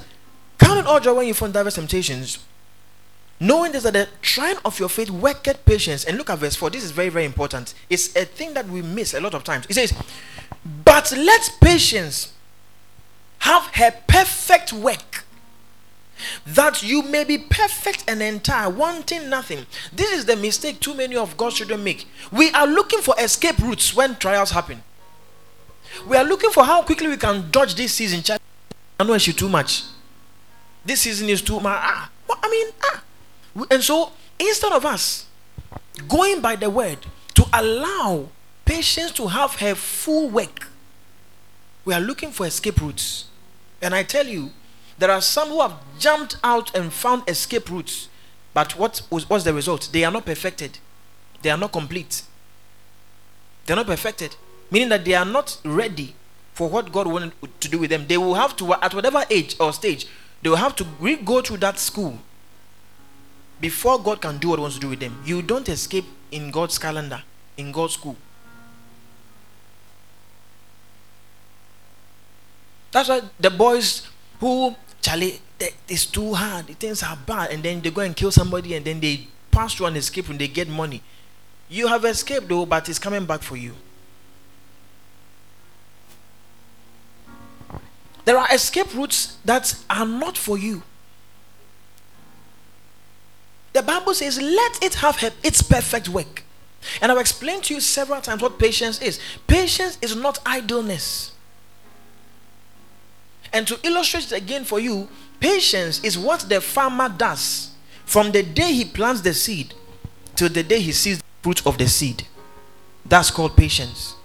Count 0.58 0.80
it 0.80 0.86
all 0.88 1.00
joy 1.00 1.14
when 1.14 1.28
you 1.28 1.34
find 1.36 1.54
diverse 1.54 1.76
temptations, 1.76 2.40
knowing 3.40 3.72
this 3.72 3.84
that 3.84 3.94
the 3.94 4.08
trying 4.22 4.58
of 4.66 4.80
your 4.80 4.90
faith 4.90 5.10
worketh 5.10 5.64
patience. 5.66 6.06
And 6.06 6.18
look 6.18 6.30
at 6.30 6.40
verse 6.40 6.56
4. 6.56 6.72
This 6.72 6.84
is 6.84 6.92
very, 6.92 7.10
very 7.10 7.26
important. 7.26 7.74
It's 7.90 8.16
a 8.16 8.26
thing 8.26 8.54
that 8.56 8.68
we 8.68 8.82
miss 8.82 9.14
a 9.14 9.22
lot 9.22 9.34
of 9.34 9.44
times. 9.44 9.66
It 9.70 9.74
says, 9.74 9.94
But 10.86 11.12
let 11.16 11.58
patience 11.62 12.34
have 13.40 13.64
her 13.76 13.92
perfect 14.08 14.74
work, 14.74 15.26
that 16.48 16.82
you 16.82 17.04
may 17.04 17.24
be 17.24 17.38
perfect 17.38 18.06
and 18.08 18.24
entire, 18.24 18.70
wanting 18.70 19.30
nothing. 19.30 19.66
This 19.92 20.12
is 20.12 20.26
the 20.26 20.36
mistake 20.36 20.80
too 20.80 20.96
many 20.96 21.16
of 21.16 21.36
God's 21.38 21.58
children 21.58 21.84
make. 21.84 22.08
We 22.32 22.50
are 22.52 22.66
looking 22.66 23.02
for 23.02 23.14
escape 23.20 23.60
routes 23.60 23.94
when 23.94 24.16
trials 24.16 24.52
happen. 24.52 24.82
We 26.08 26.18
are 26.18 26.24
looking 26.24 26.50
for 26.50 26.64
how 26.64 26.82
quickly 26.82 27.08
we 27.08 27.18
can 27.18 27.52
dodge 27.52 27.76
this 27.76 27.94
season. 27.94 28.40
I 29.00 29.04
know 29.04 29.18
she 29.18 29.34
too 29.34 29.50
much. 29.50 29.84
This 30.86 31.02
season 31.02 31.30
is 31.30 31.42
too 31.42 31.60
much. 31.60 31.80
Ah, 31.82 32.10
I 32.42 32.50
mean, 32.50 32.68
ah. 32.84 33.04
And 33.72 33.84
so 33.84 34.12
instead 34.40 34.72
of 34.72 34.86
us 34.86 35.26
going 36.08 36.42
by 36.42 36.56
the 36.56 36.70
word 36.70 37.00
to 37.36 37.46
allow 37.54 38.30
patience 38.66 39.12
to 39.14 39.28
have 39.28 39.56
her 39.56 39.76
full 39.76 40.30
work, 40.30 40.68
we 41.86 41.94
are 41.94 42.00
looking 42.02 42.32
for 42.32 42.46
escape 42.46 42.82
routes. 42.82 43.26
And 43.82 43.94
I 43.94 44.04
tell 44.04 44.28
you, 44.28 44.52
there 44.98 45.12
are 45.12 45.22
some 45.22 45.50
who 45.50 45.62
have 45.62 45.74
jumped 46.00 46.38
out 46.44 46.74
and 46.76 46.92
found 46.94 47.24
escape 47.28 47.70
routes. 47.70 48.08
But 48.54 48.78
what 48.78 49.02
was 49.10 49.30
what's 49.30 49.44
the 49.44 49.54
result? 49.54 49.90
They 49.92 50.04
are 50.04 50.12
not 50.12 50.26
perfected. 50.26 50.80
They 51.42 51.50
are 51.50 51.58
not 51.58 51.72
complete. 51.72 52.24
They 53.66 53.74
are 53.74 53.78
not 53.78 53.88
perfected. 53.88 54.36
Meaning 54.70 54.90
that 54.90 55.06
they 55.06 55.14
are 55.14 55.26
not 55.26 55.58
ready 55.64 56.16
for 56.54 56.70
what 56.70 56.92
God 56.92 57.08
wanted 57.08 57.34
to 57.60 57.70
do 57.70 57.80
with 57.80 57.90
them. 57.90 58.08
They 58.08 58.18
will 58.18 58.36
have 58.36 58.56
to, 58.58 58.74
at 58.74 58.94
whatever 58.94 59.24
age 59.30 59.56
or 59.60 59.74
stage, 59.74 60.08
they 60.42 60.50
will 60.50 60.58
have 60.58 60.76
to 60.78 60.86
re 61.00 61.16
go 61.16 61.42
through 61.42 61.58
that 61.58 61.80
school 61.80 62.20
before 63.60 64.02
God 64.02 64.22
can 64.22 64.38
do 64.38 64.50
what 64.50 64.60
He 64.60 64.62
wants 64.62 64.76
to 64.76 64.82
do 64.82 64.90
with 64.90 65.00
them. 65.00 65.22
You 65.26 65.42
don't 65.42 65.68
escape 65.70 66.06
in 66.32 66.52
God's 66.52 66.78
calendar, 66.78 67.24
in 67.58 67.72
God's 67.72 67.94
school. 67.94 68.16
That's 72.92 73.10
why 73.10 73.22
the 73.40 73.50
boys 73.50 74.08
who 74.40 74.76
Charlie, 75.02 75.42
it's 75.90 76.06
too 76.06 76.34
hard. 76.34 76.68
Things 76.80 77.04
are 77.04 77.18
bad, 77.26 77.52
and 77.52 77.62
then 77.62 77.82
they 77.82 77.92
go 77.92 78.02
and 78.02 78.16
kill 78.16 78.32
somebody, 78.32 78.74
and 78.74 78.86
then 78.86 79.02
they 79.02 79.28
pass 79.52 79.74
through 79.74 79.88
and 79.88 79.98
escape, 79.98 80.30
and 80.30 80.40
they 80.40 80.48
get 80.48 80.70
money. 80.70 81.04
You 81.70 81.88
have 81.88 82.06
escaped 82.06 82.48
though, 82.48 82.66
but 82.66 82.88
it's 82.88 83.00
coming 83.00 83.26
back 83.26 83.42
for 83.42 83.58
you. 83.58 83.74
There 88.26 88.38
are 88.38 88.48
escape 88.54 88.94
routes 88.94 89.38
that 89.46 89.76
are 89.90 90.06
not 90.06 90.38
for 90.38 90.58
you. 90.58 90.84
The 93.74 93.82
Bible 93.82 94.14
says, 94.14 94.40
let 94.40 94.84
it 94.84 94.96
have 94.96 95.34
its 95.44 95.62
perfect 95.62 96.10
work. 96.10 96.44
And 97.02 97.12
I've 97.12 97.18
explained 97.18 97.64
to 97.66 97.74
you 97.74 97.82
several 97.82 98.22
times 98.22 98.42
what 98.42 98.60
patience 98.60 99.02
is. 99.02 99.20
Patience 99.48 99.98
is 100.02 100.16
not 100.16 100.40
idleness. 100.46 101.32
And 103.52 103.68
to 103.68 103.80
illustrate 103.84 104.26
it 104.26 104.32
again 104.32 104.64
for 104.64 104.80
you, 104.80 105.08
patience 105.40 106.04
is 106.04 106.18
what 106.18 106.42
the 106.50 106.62
farmer 106.62 107.10
does 107.10 107.72
from 108.06 108.32
the 108.32 108.44
day 108.44 108.74
he 108.74 108.86
plants 108.86 109.22
the 109.22 109.34
seed 109.34 109.74
till 110.36 110.50
the 110.50 110.64
day 110.64 110.80
he 110.80 110.92
sees 110.92 111.20
the 111.20 111.24
fruit 111.42 111.66
of 111.66 111.78
the 111.78 111.88
seed. 111.88 112.28
That's 113.06 113.32
called 113.32 113.58
patience 113.58 114.16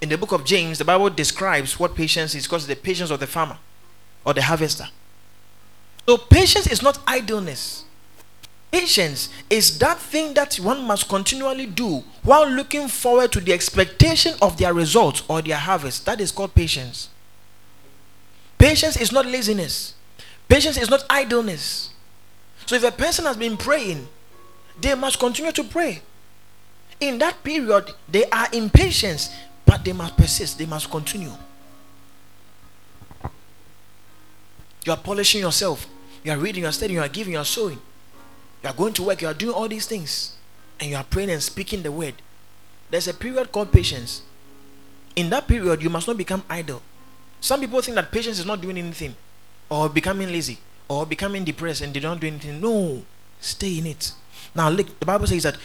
in 0.00 0.08
the 0.08 0.18
book 0.18 0.32
of 0.32 0.44
James, 0.44 0.78
the 0.78 0.84
Bible 0.84 1.10
describes 1.10 1.78
what 1.78 1.94
patience 1.94 2.34
is 2.34 2.44
because 2.44 2.66
the 2.66 2.76
patience 2.76 3.10
of 3.10 3.20
the 3.20 3.26
farmer 3.26 3.58
or 4.24 4.32
the 4.32 4.42
harvester. 4.42 4.88
So, 6.06 6.16
patience 6.16 6.66
is 6.66 6.82
not 6.82 7.00
idleness. 7.06 7.84
Patience 8.70 9.28
is 9.50 9.78
that 9.78 9.98
thing 9.98 10.34
that 10.34 10.56
one 10.56 10.84
must 10.84 11.08
continually 11.08 11.66
do 11.66 12.04
while 12.22 12.46
looking 12.48 12.86
forward 12.88 13.32
to 13.32 13.40
the 13.40 13.52
expectation 13.52 14.34
of 14.40 14.58
their 14.58 14.74
results 14.74 15.22
or 15.26 15.42
their 15.42 15.56
harvest. 15.56 16.04
That 16.06 16.20
is 16.20 16.30
called 16.30 16.54
patience. 16.54 17.08
Patience 18.58 18.96
is 18.96 19.12
not 19.12 19.26
laziness, 19.26 19.94
patience 20.48 20.76
is 20.76 20.90
not 20.90 21.04
idleness. 21.08 21.90
So, 22.66 22.76
if 22.76 22.84
a 22.84 22.92
person 22.92 23.24
has 23.24 23.36
been 23.36 23.56
praying, 23.56 24.08
they 24.80 24.94
must 24.94 25.18
continue 25.18 25.52
to 25.52 25.64
pray. 25.64 26.02
In 27.00 27.18
that 27.18 27.42
period, 27.42 27.92
they 28.08 28.24
are 28.26 28.48
impatient 28.52 29.30
but 29.68 29.84
they 29.84 29.92
must 29.92 30.16
persist, 30.16 30.56
they 30.56 30.64
must 30.64 30.90
continue. 30.90 31.30
You 34.86 34.92
are 34.92 34.96
polishing 34.96 35.42
yourself, 35.42 35.86
you 36.24 36.32
are 36.32 36.38
reading, 36.38 36.62
you 36.62 36.68
are 36.70 36.72
studying, 36.72 36.96
you 36.96 37.02
are 37.02 37.08
giving, 37.08 37.34
you 37.34 37.38
are 37.38 37.44
sowing, 37.44 37.78
you 38.62 38.68
are 38.70 38.72
going 38.72 38.94
to 38.94 39.02
work, 39.02 39.20
you 39.20 39.28
are 39.28 39.34
doing 39.34 39.52
all 39.52 39.68
these 39.68 39.86
things, 39.86 40.38
and 40.80 40.88
you 40.88 40.96
are 40.96 41.04
praying 41.04 41.28
and 41.28 41.42
speaking 41.42 41.82
the 41.82 41.92
word. 41.92 42.14
There's 42.88 43.08
a 43.08 43.12
period 43.12 43.52
called 43.52 43.70
patience. 43.70 44.22
In 45.14 45.28
that 45.28 45.46
period, 45.46 45.82
you 45.82 45.90
must 45.90 46.08
not 46.08 46.16
become 46.16 46.42
idle. 46.48 46.80
Some 47.38 47.60
people 47.60 47.82
think 47.82 47.96
that 47.96 48.10
patience 48.10 48.38
is 48.38 48.46
not 48.46 48.62
doing 48.62 48.78
anything, 48.78 49.14
or 49.68 49.90
becoming 49.90 50.28
lazy, 50.28 50.56
or 50.88 51.04
becoming 51.04 51.44
depressed, 51.44 51.82
and 51.82 51.92
they 51.92 52.00
don't 52.00 52.18
do 52.18 52.26
anything. 52.26 52.58
No, 52.58 53.02
stay 53.38 53.76
in 53.76 53.86
it. 53.86 54.12
Now, 54.54 54.70
look, 54.70 54.98
the 54.98 55.04
Bible 55.04 55.26
says 55.26 55.42
that 55.42 55.58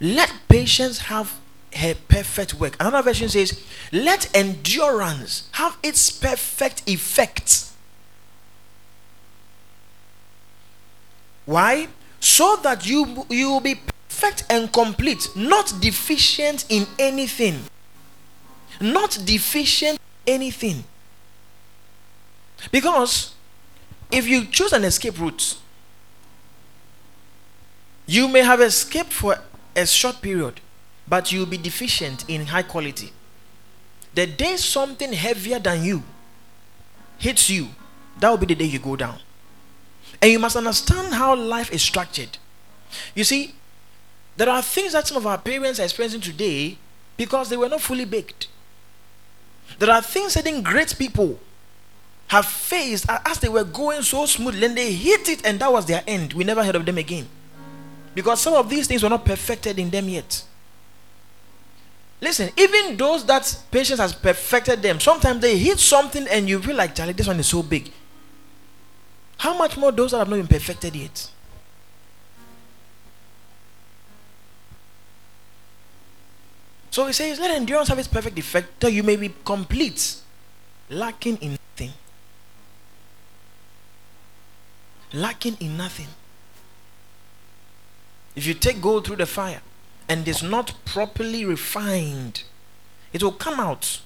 let 0.00 0.32
patience 0.48 0.98
have 0.98 1.38
her 1.76 1.94
perfect 2.08 2.54
work. 2.54 2.76
Another 2.80 3.02
version 3.02 3.28
says, 3.28 3.62
Let 3.92 4.34
endurance 4.36 5.48
have 5.52 5.76
its 5.82 6.10
perfect 6.10 6.88
effect. 6.88 7.70
Why? 11.46 11.88
So 12.20 12.56
that 12.62 12.86
you, 12.86 13.26
you 13.28 13.50
will 13.50 13.60
be 13.60 13.80
perfect 14.08 14.44
and 14.48 14.72
complete, 14.72 15.28
not 15.36 15.74
deficient 15.80 16.64
in 16.68 16.86
anything. 16.98 17.60
Not 18.80 19.18
deficient 19.24 19.98
in 20.26 20.34
anything. 20.34 20.84
Because 22.72 23.34
if 24.10 24.26
you 24.26 24.46
choose 24.46 24.72
an 24.72 24.84
escape 24.84 25.20
route, 25.20 25.58
you 28.06 28.28
may 28.28 28.40
have 28.40 28.60
escaped 28.60 29.12
for 29.12 29.38
a 29.76 29.86
short 29.86 30.22
period 30.22 30.60
but 31.06 31.32
you'll 31.32 31.46
be 31.46 31.58
deficient 31.58 32.24
in 32.28 32.46
high 32.46 32.62
quality. 32.62 33.12
The 34.14 34.26
day 34.26 34.56
something 34.56 35.12
heavier 35.12 35.58
than 35.58 35.84
you 35.84 36.02
hits 37.18 37.50
you, 37.50 37.68
that 38.20 38.30
will 38.30 38.36
be 38.38 38.46
the 38.46 38.54
day 38.54 38.64
you 38.64 38.78
go 38.78 38.96
down. 38.96 39.18
And 40.22 40.30
you 40.30 40.38
must 40.38 40.56
understand 40.56 41.14
how 41.14 41.34
life 41.34 41.72
is 41.72 41.82
structured. 41.82 42.38
You 43.14 43.24
see, 43.24 43.54
there 44.36 44.48
are 44.48 44.62
things 44.62 44.92
that 44.92 45.06
some 45.06 45.16
of 45.16 45.26
our 45.26 45.38
parents 45.38 45.80
are 45.80 45.84
experiencing 45.84 46.20
today 46.20 46.78
because 47.16 47.48
they 47.48 47.56
were 47.56 47.68
not 47.68 47.80
fully 47.80 48.04
baked. 48.04 48.48
There 49.78 49.90
are 49.90 50.02
things 50.02 50.32
certain 50.32 50.62
great 50.62 50.94
people 50.98 51.38
have 52.28 52.46
faced 52.46 53.06
as 53.08 53.38
they 53.40 53.48
were 53.48 53.64
going 53.64 54.02
so 54.02 54.26
smoothly 54.26 54.64
and 54.66 54.76
they 54.76 54.92
hit 54.92 55.28
it 55.28 55.44
and 55.46 55.58
that 55.60 55.72
was 55.72 55.86
their 55.86 56.02
end. 56.06 56.32
We 56.32 56.44
never 56.44 56.64
heard 56.64 56.76
of 56.76 56.86
them 56.86 56.98
again. 56.98 57.28
Because 58.14 58.40
some 58.40 58.54
of 58.54 58.68
these 58.68 58.86
things 58.86 59.02
were 59.02 59.08
not 59.08 59.24
perfected 59.24 59.78
in 59.78 59.90
them 59.90 60.08
yet. 60.08 60.44
Listen, 62.24 62.48
even 62.56 62.96
those 62.96 63.22
that 63.26 63.54
patience 63.70 64.00
has 64.00 64.14
perfected 64.14 64.80
them, 64.80 64.98
sometimes 64.98 65.42
they 65.42 65.58
hit 65.58 65.78
something 65.78 66.26
and 66.28 66.48
you 66.48 66.58
feel 66.58 66.74
like, 66.74 66.94
Charlie, 66.94 67.12
this 67.12 67.26
one 67.26 67.38
is 67.38 67.46
so 67.46 67.62
big. 67.62 67.92
How 69.36 69.52
much 69.58 69.76
more 69.76 69.92
those 69.92 70.12
that 70.12 70.20
have 70.20 70.30
not 70.30 70.36
been 70.36 70.46
perfected 70.46 70.96
yet? 70.96 71.30
So 76.90 77.06
he 77.06 77.12
says, 77.12 77.38
let 77.38 77.50
endurance 77.50 77.88
have 77.88 77.98
its 77.98 78.08
perfect 78.08 78.38
effect, 78.38 78.80
that 78.80 78.90
you 78.90 79.02
may 79.02 79.16
be 79.16 79.34
complete, 79.44 80.16
lacking 80.88 81.36
in 81.42 81.58
nothing. 81.76 81.92
Lacking 85.12 85.58
in 85.60 85.76
nothing. 85.76 86.08
If 88.34 88.46
you 88.46 88.54
take 88.54 88.80
gold 88.80 89.06
through 89.06 89.16
the 89.16 89.26
fire, 89.26 89.60
and 90.08 90.26
is 90.28 90.42
not 90.42 90.74
properly 90.84 91.44
refined, 91.44 92.44
it 93.12 93.22
will 93.22 93.32
come 93.32 93.58
out, 93.58 94.00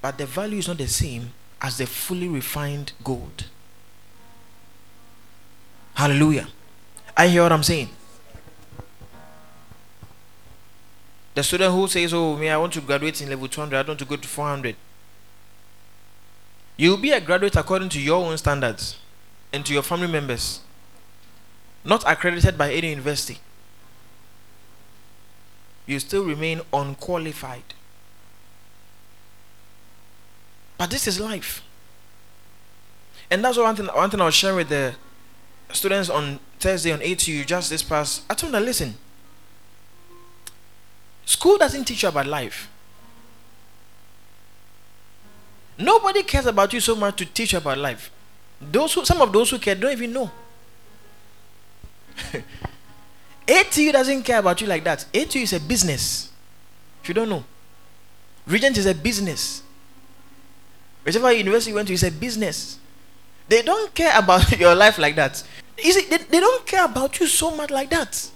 but 0.00 0.18
the 0.18 0.26
value 0.26 0.58
is 0.58 0.68
not 0.68 0.78
the 0.78 0.88
same 0.88 1.32
as 1.60 1.78
the 1.78 1.86
fully 1.86 2.28
refined 2.28 2.92
gold. 3.04 3.46
Hallelujah. 5.94 6.48
I 7.16 7.28
hear 7.28 7.42
what 7.42 7.52
I'm 7.52 7.62
saying. 7.62 7.90
The 11.34 11.42
student 11.42 11.74
who 11.74 11.86
says, 11.86 12.14
Oh, 12.14 12.36
me, 12.36 12.48
I 12.48 12.56
want 12.56 12.72
to 12.74 12.80
graduate 12.80 13.20
in 13.20 13.28
level 13.28 13.48
200, 13.48 13.76
I 13.76 13.82
don't 13.82 13.88
want 13.88 13.98
to 13.98 14.04
go 14.04 14.16
to 14.16 14.28
400. 14.28 14.76
You'll 16.76 16.96
be 16.96 17.10
a 17.10 17.20
graduate 17.20 17.56
according 17.56 17.90
to 17.90 18.00
your 18.00 18.24
own 18.24 18.38
standards 18.38 18.96
and 19.52 19.66
to 19.66 19.72
your 19.74 19.82
family 19.82 20.06
members, 20.06 20.60
not 21.84 22.02
accredited 22.06 22.56
by 22.56 22.72
any 22.72 22.90
university 22.90 23.38
you 25.90 25.98
still 25.98 26.24
remain 26.24 26.60
unqualified. 26.72 27.74
But 30.78 30.90
this 30.90 31.06
is 31.06 31.20
life. 31.20 31.62
And 33.30 33.44
that's 33.44 33.58
one 33.58 33.76
thing, 33.76 33.86
one 33.86 34.08
thing 34.10 34.20
I 34.20 34.24
was 34.24 34.34
sharing 34.34 34.56
with 34.56 34.68
the 34.68 34.94
students 35.72 36.08
on 36.08 36.40
Thursday 36.58 36.92
on 36.92 37.00
ATU 37.00 37.46
just 37.46 37.70
this 37.70 37.82
past. 37.82 38.22
I 38.30 38.34
told 38.34 38.52
them, 38.54 38.64
listen, 38.64 38.94
school 41.24 41.58
doesn't 41.58 41.84
teach 41.84 42.02
you 42.02 42.08
about 42.08 42.26
life. 42.26 42.68
Nobody 45.78 46.22
cares 46.22 46.46
about 46.46 46.72
you 46.72 46.80
so 46.80 46.94
much 46.94 47.16
to 47.16 47.26
teach 47.26 47.52
you 47.52 47.58
about 47.58 47.78
life. 47.78 48.10
Those 48.60 48.92
who, 48.94 49.04
some 49.04 49.20
of 49.20 49.32
those 49.32 49.50
who 49.50 49.58
care 49.58 49.74
don't 49.74 49.92
even 49.92 50.12
know. 50.12 50.30
ATU 53.50 53.90
doesn't 53.92 54.22
care 54.22 54.38
about 54.38 54.60
you 54.60 54.68
like 54.68 54.84
that. 54.84 55.04
ATU 55.12 55.42
is 55.42 55.52
a 55.52 55.58
business. 55.58 56.30
If 57.02 57.08
you 57.08 57.14
don't 57.14 57.28
know, 57.28 57.44
Regent 58.46 58.78
is 58.78 58.86
a 58.86 58.94
business. 58.94 59.62
Whichever 61.02 61.32
university 61.32 61.70
you 61.70 61.74
went 61.74 61.88
to 61.88 61.94
is 61.94 62.04
a 62.04 62.12
business. 62.12 62.78
They 63.48 63.62
don't 63.62 63.92
care 63.92 64.16
about 64.16 64.50
your 64.58 64.76
life 64.76 64.98
like 64.98 65.16
that. 65.16 65.42
You 65.82 65.92
see, 65.92 66.06
they, 66.08 66.18
they 66.18 66.38
don't 66.38 66.64
care 66.64 66.84
about 66.84 67.18
you 67.18 67.26
so 67.26 67.50
much 67.56 67.70
like 67.70 67.90
that. 67.90 68.30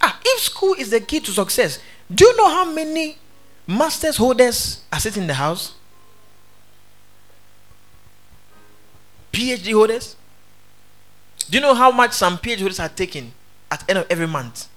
Ah, 0.00 0.18
if 0.24 0.40
school 0.40 0.72
is 0.74 0.90
the 0.90 1.00
key 1.00 1.20
to 1.20 1.30
success, 1.30 1.78
do 2.12 2.24
you 2.24 2.36
know 2.38 2.48
how 2.48 2.64
many 2.72 3.18
masters 3.66 4.16
holders 4.16 4.80
are 4.90 5.00
sitting 5.00 5.22
in 5.22 5.28
the 5.28 5.34
house? 5.34 5.74
PhD 9.30 9.74
holders? 9.74 10.16
Do 11.48 11.58
you 11.58 11.62
know 11.62 11.74
how 11.74 11.90
much 11.90 12.12
some 12.12 12.38
PhD 12.38 12.58
holders 12.58 12.80
are 12.80 12.88
taking 12.88 13.32
at 13.70 13.80
the 13.80 13.90
end 13.90 13.98
of 14.00 14.06
every 14.10 14.26
month? 14.26 14.68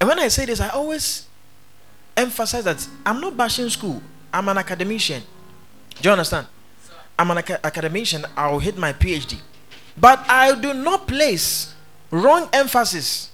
And 0.00 0.08
when 0.08 0.18
I 0.18 0.28
say 0.28 0.46
this, 0.46 0.60
I 0.60 0.70
always 0.70 1.26
emphasize 2.16 2.64
that 2.64 2.88
I'm 3.04 3.20
not 3.20 3.36
bashing 3.36 3.68
school. 3.68 4.02
I'm 4.32 4.48
an 4.48 4.56
academician. 4.58 5.22
Do 6.00 6.08
you 6.08 6.12
understand? 6.12 6.46
I'm 7.18 7.30
an 7.30 7.38
academician. 7.38 8.24
I'll 8.36 8.58
hit 8.60 8.78
my 8.78 8.94
PhD. 8.94 9.38
But 9.96 10.24
I 10.28 10.58
do 10.58 10.72
not 10.72 11.06
place 11.06 11.74
wrong 12.10 12.48
emphasis 12.52 13.30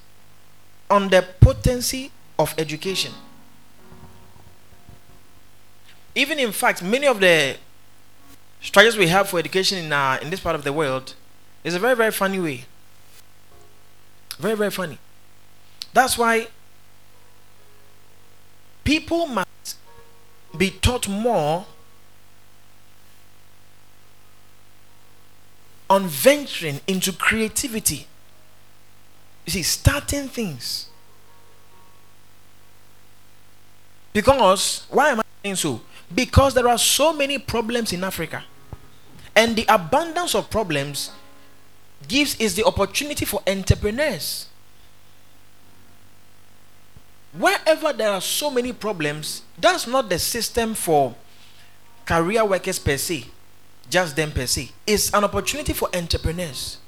on 0.91 1.09
the 1.09 1.25
potency 1.41 2.11
of 2.39 2.55
education. 2.59 3.13
Even 6.15 6.39
in 6.39 6.51
fact, 6.51 6.83
many 6.83 7.07
of 7.07 7.21
the 7.21 7.57
strategies 8.61 8.99
we 8.99 9.09
have 9.09 9.29
for 9.29 9.39
education 9.39 9.79
in, 9.79 9.93
uh, 9.93 10.19
in 10.21 10.31
this 10.31 10.41
part 10.41 10.55
of 10.55 10.65
the 10.65 10.73
world 10.73 11.15
is 11.65 11.75
a 11.75 11.79
very, 11.79 11.95
very 11.95 12.13
funny 12.13 12.39
way. 12.39 12.65
Very, 14.39 14.57
very 14.57 14.71
funny. 14.71 14.99
That's 15.93 16.19
why 16.19 16.49
people 18.85 19.27
must 19.27 19.77
be 20.57 20.71
taught 20.71 21.09
more 21.09 21.67
on 25.89 26.07
venturing 26.07 26.81
into 26.87 27.13
creativity. 27.13 28.07
You 29.45 29.53
see, 29.53 29.63
starting 29.63 30.29
things. 30.29 30.89
Because, 34.13 34.87
why 34.91 35.11
am 35.11 35.21
I 35.21 35.23
saying 35.43 35.57
so? 35.57 35.81
Because 36.15 36.55
there 36.55 36.69
are 36.69 36.79
so 36.79 37.13
many 37.13 37.39
problems 37.39 37.93
in 37.93 38.05
Africa. 38.05 38.45
And 39.35 39.57
the 39.57 39.67
abundance 39.69 40.35
of 40.35 40.51
problems 40.51 41.11
gives 42.09 42.39
is 42.41 42.55
the 42.55 42.65
opportunity 42.65 43.25
for 43.25 43.43
entrepreneurs. 43.47 44.49
Wherever 47.33 47.93
there 47.93 48.11
are 48.11 48.21
so 48.21 48.51
many 48.51 48.73
problems, 48.73 49.43
that's 49.59 49.87
not 49.87 50.09
the 50.09 50.19
system 50.19 50.75
for 50.75 51.15
career 52.07 52.45
workers 52.45 52.79
per 52.79 52.97
se 52.97 53.27
just 53.91 54.17
them 54.17 54.33
per 54.33 54.47
se. 54.47 54.71
It's 54.87 55.13
an 55.13 55.25
opportunity 55.25 55.73
for 55.73 55.89
entrepreneurs. 55.95 56.79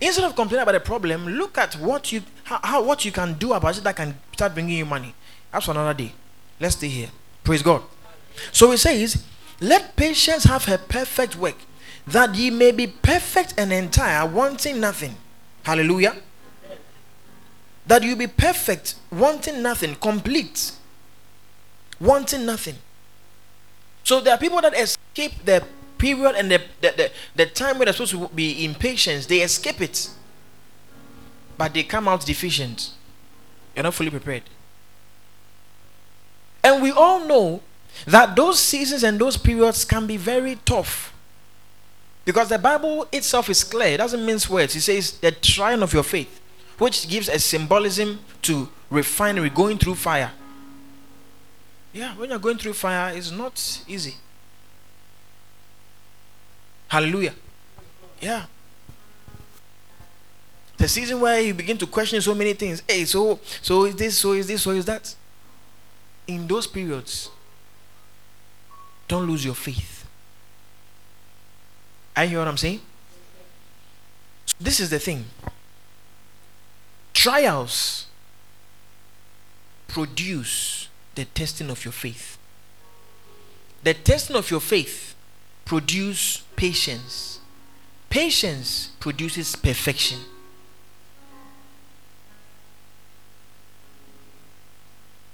Instead 0.00 0.24
of 0.24 0.36
complaining 0.36 0.62
about 0.62 0.74
a 0.74 0.80
problem, 0.80 1.26
look 1.26 1.56
at 1.58 1.74
what 1.76 2.12
you 2.12 2.22
how, 2.44 2.60
how 2.62 2.82
what 2.82 3.04
you 3.04 3.12
can 3.12 3.34
do 3.34 3.52
about 3.52 3.78
it 3.78 3.84
that 3.84 3.96
can 3.96 4.14
start 4.32 4.52
bringing 4.52 4.76
you 4.76 4.84
money. 4.84 5.14
That's 5.50 5.64
for 5.64 5.70
another 5.70 5.94
day. 5.94 6.12
Let's 6.60 6.76
stay 6.76 6.88
here. 6.88 7.08
Praise 7.42 7.62
God. 7.62 7.82
So 8.52 8.72
it 8.72 8.78
says, 8.78 9.24
"Let 9.60 9.96
patience 9.96 10.44
have 10.44 10.66
her 10.66 10.76
perfect 10.76 11.36
work, 11.36 11.56
that 12.06 12.34
ye 12.34 12.50
may 12.50 12.72
be 12.72 12.86
perfect 12.86 13.54
and 13.56 13.72
entire, 13.72 14.26
wanting 14.26 14.80
nothing." 14.80 15.16
Hallelujah. 15.62 16.16
That 17.86 18.02
you 18.02 18.16
be 18.16 18.26
perfect, 18.26 18.96
wanting 19.10 19.62
nothing, 19.62 19.94
complete, 19.94 20.72
wanting 21.98 22.44
nothing. 22.44 22.76
So 24.04 24.20
there 24.20 24.34
are 24.34 24.38
people 24.38 24.60
that 24.60 24.74
escape 24.74 25.44
the 25.44 25.64
period 25.98 26.34
and 26.36 26.50
the, 26.50 26.60
the, 26.80 26.92
the, 26.96 27.10
the 27.34 27.46
time 27.46 27.78
where 27.78 27.86
they're 27.86 27.92
supposed 27.92 28.12
to 28.12 28.28
be 28.34 28.64
in 28.64 28.74
patience, 28.74 29.26
they 29.26 29.40
escape 29.40 29.80
it. 29.80 30.10
But 31.58 31.74
they 31.74 31.82
come 31.82 32.08
out 32.08 32.24
deficient. 32.24 32.90
You're 33.74 33.84
not 33.84 33.94
fully 33.94 34.10
prepared. 34.10 34.42
And 36.62 36.82
we 36.82 36.90
all 36.90 37.26
know 37.26 37.62
that 38.06 38.36
those 38.36 38.58
seasons 38.58 39.02
and 39.02 39.18
those 39.18 39.36
periods 39.36 39.84
can 39.84 40.06
be 40.06 40.16
very 40.16 40.58
tough. 40.64 41.12
Because 42.24 42.48
the 42.48 42.58
Bible 42.58 43.06
itself 43.12 43.48
is 43.48 43.62
clear, 43.62 43.94
it 43.94 43.98
doesn't 43.98 44.26
mince 44.26 44.50
words. 44.50 44.74
It 44.74 44.80
says 44.80 45.12
the 45.12 45.30
trying 45.30 45.82
of 45.82 45.92
your 45.94 46.02
faith, 46.02 46.40
which 46.78 47.08
gives 47.08 47.28
a 47.28 47.38
symbolism 47.38 48.18
to 48.42 48.68
refinery 48.90 49.48
going 49.48 49.78
through 49.78 49.94
fire. 49.94 50.32
Yeah, 51.92 52.14
when 52.16 52.30
you're 52.30 52.38
going 52.38 52.58
through 52.58 52.74
fire, 52.74 53.14
it's 53.14 53.30
not 53.30 53.82
easy. 53.86 54.16
Hallelujah. 56.88 57.34
Yeah. 58.20 58.46
The 60.76 60.88
season 60.88 61.20
where 61.20 61.40
you 61.40 61.54
begin 61.54 61.78
to 61.78 61.86
question 61.86 62.20
so 62.20 62.34
many 62.34 62.52
things. 62.52 62.82
Hey, 62.86 63.04
so 63.04 63.40
so 63.62 63.84
is 63.84 63.96
this, 63.96 64.18
so 64.18 64.32
is 64.32 64.46
this, 64.46 64.62
so 64.62 64.70
is 64.70 64.84
that. 64.84 65.14
In 66.26 66.46
those 66.46 66.66
periods, 66.66 67.30
don't 69.08 69.26
lose 69.26 69.44
your 69.44 69.54
faith. 69.54 70.06
I 72.14 72.26
hear 72.26 72.38
what 72.38 72.48
I'm 72.48 72.56
saying? 72.56 72.80
So 74.46 74.56
this 74.60 74.80
is 74.80 74.90
the 74.90 74.98
thing. 74.98 75.24
Trials 77.12 78.06
produce 79.88 80.88
the 81.14 81.24
testing 81.24 81.70
of 81.70 81.84
your 81.84 81.92
faith. 81.92 82.38
The 83.82 83.94
testing 83.94 84.36
of 84.36 84.50
your 84.50 84.60
faith 84.60 85.15
produce 85.66 86.44
patience. 86.54 87.40
Patience 88.08 88.92
produces 89.00 89.54
perfection. 89.56 90.20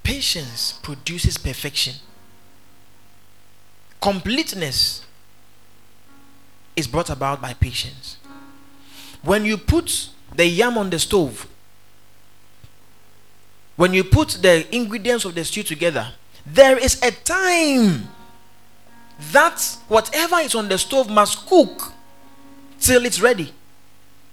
Patience 0.02 0.72
produces 0.82 1.38
perfection. 1.38 1.94
Completeness 4.00 5.04
is 6.74 6.88
brought 6.88 7.10
about 7.10 7.40
by 7.40 7.52
patience. 7.52 8.16
When 9.22 9.44
you 9.44 9.56
put 9.56 10.08
the 10.34 10.46
yam 10.46 10.76
on 10.76 10.90
the 10.90 10.98
stove, 10.98 11.46
when 13.76 13.92
you 13.94 14.02
put 14.02 14.30
the 14.42 14.66
ingredients 14.74 15.24
of 15.24 15.34
the 15.34 15.44
stew 15.44 15.62
together, 15.62 16.12
there 16.44 16.78
is 16.78 17.00
a 17.02 17.10
time 17.10 18.08
that 19.30 19.76
whatever 19.88 20.36
is 20.36 20.54
on 20.54 20.68
the 20.68 20.78
stove 20.78 21.08
must 21.08 21.46
cook 21.46 21.92
till 22.80 23.04
it's 23.04 23.20
ready. 23.20 23.52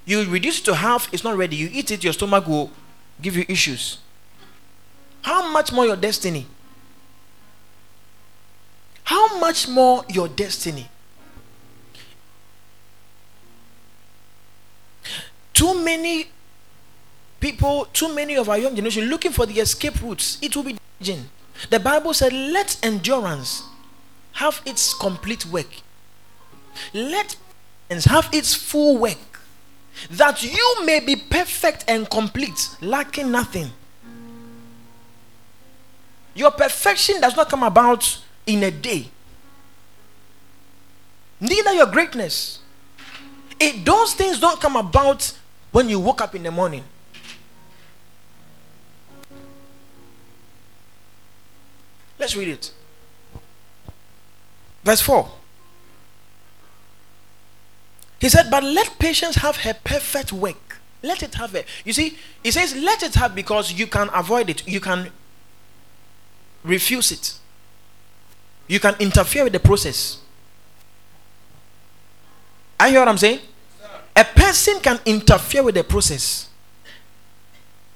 You 0.05 0.25
reduce 0.25 0.59
it 0.59 0.65
to 0.65 0.75
half, 0.75 1.13
it's 1.13 1.23
not 1.23 1.37
ready. 1.37 1.55
You 1.55 1.69
eat 1.71 1.91
it, 1.91 2.03
your 2.03 2.13
stomach 2.13 2.47
will 2.47 2.71
give 3.21 3.35
you 3.35 3.45
issues. 3.47 3.99
How 5.21 5.51
much 5.51 5.71
more 5.71 5.85
your 5.85 5.95
destiny? 5.95 6.47
How 9.03 9.39
much 9.39 9.67
more 9.67 10.03
your 10.09 10.27
destiny? 10.27 10.89
Too 15.53 15.83
many 15.83 16.27
people, 17.39 17.85
too 17.93 18.13
many 18.13 18.35
of 18.35 18.49
our 18.49 18.57
young 18.57 18.75
generation 18.75 19.05
looking 19.05 19.31
for 19.31 19.45
the 19.45 19.59
escape 19.59 20.01
routes, 20.01 20.37
it 20.41 20.55
will 20.55 20.63
be. 20.63 20.77
The 21.69 21.79
Bible 21.79 22.13
said, 22.13 22.33
let 22.33 22.77
endurance 22.81 23.63
have 24.33 24.61
its 24.65 24.93
complete 24.93 25.45
work. 25.45 25.67
Let 26.93 27.35
and 27.89 28.03
have 28.05 28.29
its 28.31 28.53
full 28.53 28.97
work. 28.97 29.17
That 30.11 30.43
you 30.43 30.85
may 30.85 30.99
be 30.99 31.15
perfect 31.15 31.83
and 31.87 32.09
complete, 32.09 32.69
lacking 32.81 33.31
nothing. 33.31 33.71
Your 36.33 36.51
perfection 36.51 37.19
does 37.19 37.35
not 37.35 37.49
come 37.49 37.63
about 37.63 38.21
in 38.45 38.63
a 38.63 38.71
day. 38.71 39.09
Neither 41.41 41.73
your 41.73 41.87
greatness. 41.87 42.59
It, 43.59 43.83
those 43.83 44.13
things 44.13 44.39
don't 44.39 44.59
come 44.61 44.77
about 44.77 45.37
when 45.71 45.89
you 45.89 45.99
woke 45.99 46.21
up 46.21 46.33
in 46.33 46.43
the 46.43 46.51
morning. 46.51 46.83
Let's 52.17 52.35
read 52.35 52.49
it. 52.49 52.71
Verse 54.83 55.01
4. 55.01 55.29
He 58.19 58.29
said, 58.29 58.49
But 58.51 58.63
let 58.63 58.99
patience 58.99 59.35
have 59.35 59.57
her 59.57 59.73
perfect 59.83 60.33
work. 60.33 60.77
Let 61.01 61.23
it 61.23 61.35
have 61.35 61.55
it. 61.55 61.65
You 61.85 61.93
see, 61.93 62.17
he 62.43 62.51
says, 62.51 62.75
Let 62.75 63.03
it 63.03 63.15
have 63.15 63.33
because 63.33 63.71
you 63.71 63.87
can 63.87 64.09
avoid 64.13 64.49
it. 64.49 64.67
You 64.67 64.79
can 64.81 65.11
refuse 66.63 67.11
it. 67.11 67.35
You 68.67 68.79
can 68.79 68.95
interfere 68.99 69.45
with 69.45 69.53
the 69.53 69.59
process. 69.59 70.19
I 72.79 72.89
hear 72.89 72.99
what 72.99 73.07
I'm 73.07 73.17
saying? 73.17 73.39
A 74.15 74.23
person 74.23 74.79
can 74.79 74.99
interfere 75.05 75.63
with 75.63 75.75
the 75.75 75.83
process. 75.83 76.49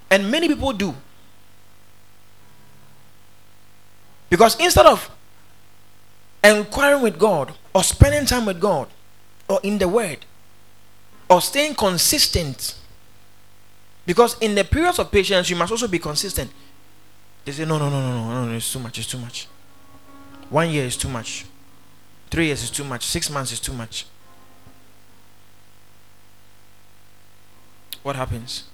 And 0.09 0.29
many 0.29 0.47
people 0.47 0.73
do. 0.73 0.93
Because 4.29 4.59
instead 4.59 4.85
of 4.85 5.09
inquiring 6.43 7.01
with 7.01 7.17
God 7.17 7.53
or 7.73 7.83
spending 7.83 8.25
time 8.25 8.45
with 8.45 8.59
God 8.59 8.89
or 9.47 9.59
in 9.63 9.77
the 9.77 9.87
Word 9.87 10.25
or 11.29 11.41
staying 11.41 11.75
consistent, 11.75 12.75
because 14.05 14.37
in 14.39 14.55
the 14.55 14.63
periods 14.63 14.99
of 14.99 15.11
patience, 15.11 15.49
you 15.49 15.55
must 15.55 15.71
also 15.71 15.87
be 15.87 15.99
consistent. 15.99 16.51
They 17.45 17.51
say, 17.51 17.65
no, 17.65 17.77
no, 17.77 17.89
no, 17.89 17.99
no, 17.99 18.29
no, 18.29 18.45
no, 18.45 18.55
it's 18.55 18.71
too 18.71 18.79
much, 18.79 18.97
it's 18.99 19.07
too 19.07 19.17
much. 19.17 19.47
One 20.49 20.69
year 20.69 20.85
is 20.85 20.97
too 20.97 21.09
much. 21.09 21.45
Three 22.29 22.47
years 22.47 22.63
is 22.63 22.71
too 22.71 22.83
much. 22.83 23.05
Six 23.05 23.29
months 23.29 23.51
is 23.51 23.59
too 23.59 23.73
much. 23.73 24.05
What 28.01 28.15
happens? 28.15 28.65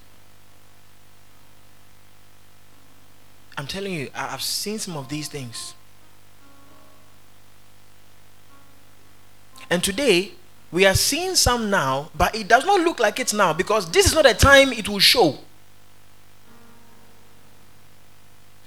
I'm 3.58 3.67
telling 3.67 3.93
you, 3.93 4.10
I've 4.15 4.41
seen 4.41 4.79
some 4.79 4.97
of 4.97 5.10
these 5.10 5.27
things. 5.27 5.73
And 9.69 9.84
today, 9.84 10.32
we 10.71 10.86
are 10.86 10.95
seeing 10.95 11.36
some 11.36 11.69
now, 11.69 12.10
but 12.15 12.36
it 12.36 12.47
does 12.47 12.65
not 12.65 12.82
look 12.82 12.99
like 12.99 13.19
it 13.19 13.34
now 13.34 13.53
because 13.53 13.89
this 13.91 14.05
is 14.05 14.13
not 14.13 14.25
a 14.25 14.34
time 14.34 14.71
it 14.71 14.88
will 14.88 14.99
show. 14.99 15.38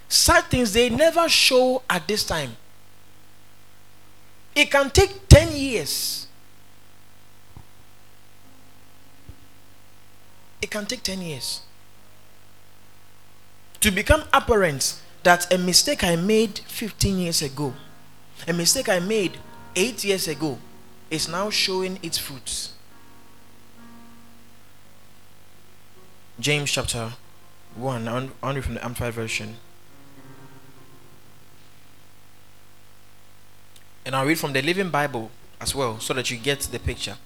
Such 0.09 0.45
things 0.47 0.73
they 0.73 0.91
never 0.91 1.29
show 1.29 1.83
at 1.89 2.07
this 2.07 2.25
time. 2.25 2.57
It 4.55 4.71
can 4.71 4.91
take 4.91 5.29
10 5.29 5.57
years. 5.57 6.27
It 10.61 10.71
can 10.71 10.87
take 10.87 11.03
10 11.03 11.23
years 11.23 11.63
to 13.83 13.91
become 13.91 14.23
apparent 14.33 15.01
that 15.25 15.53
a 15.53 15.59
mistake 15.59 16.05
I 16.05 16.15
made 16.15 16.61
15 16.61 17.19
years 17.19 17.43
ago, 17.43 17.75
a 18.47 18.53
mistake 18.53 18.89
I 18.89 19.01
made 19.01 19.39
8 19.75 20.05
years 20.05 20.29
ago, 20.29 20.59
is 21.13 21.29
now 21.29 21.51
showing 21.51 21.99
its 22.03 22.17
fruits. 22.17 22.73
James 26.41 26.73
chapter 26.73 27.13
1, 27.77 28.33
only 28.43 28.63
from 28.63 28.75
the 28.75 28.85
Amplified 28.85 29.13
Version. 29.13 29.57
And 34.07 34.17
I'll 34.17 34.25
read 34.25 34.39
from 34.39 34.55
the 34.55 34.63
Living 34.63 34.89
Bible 34.89 35.31
as 35.61 35.75
well 35.75 36.01
so 36.01 36.15
that 36.15 36.31
you 36.31 36.39
get 36.39 36.61
the 36.61 36.79
picture. 36.79 37.17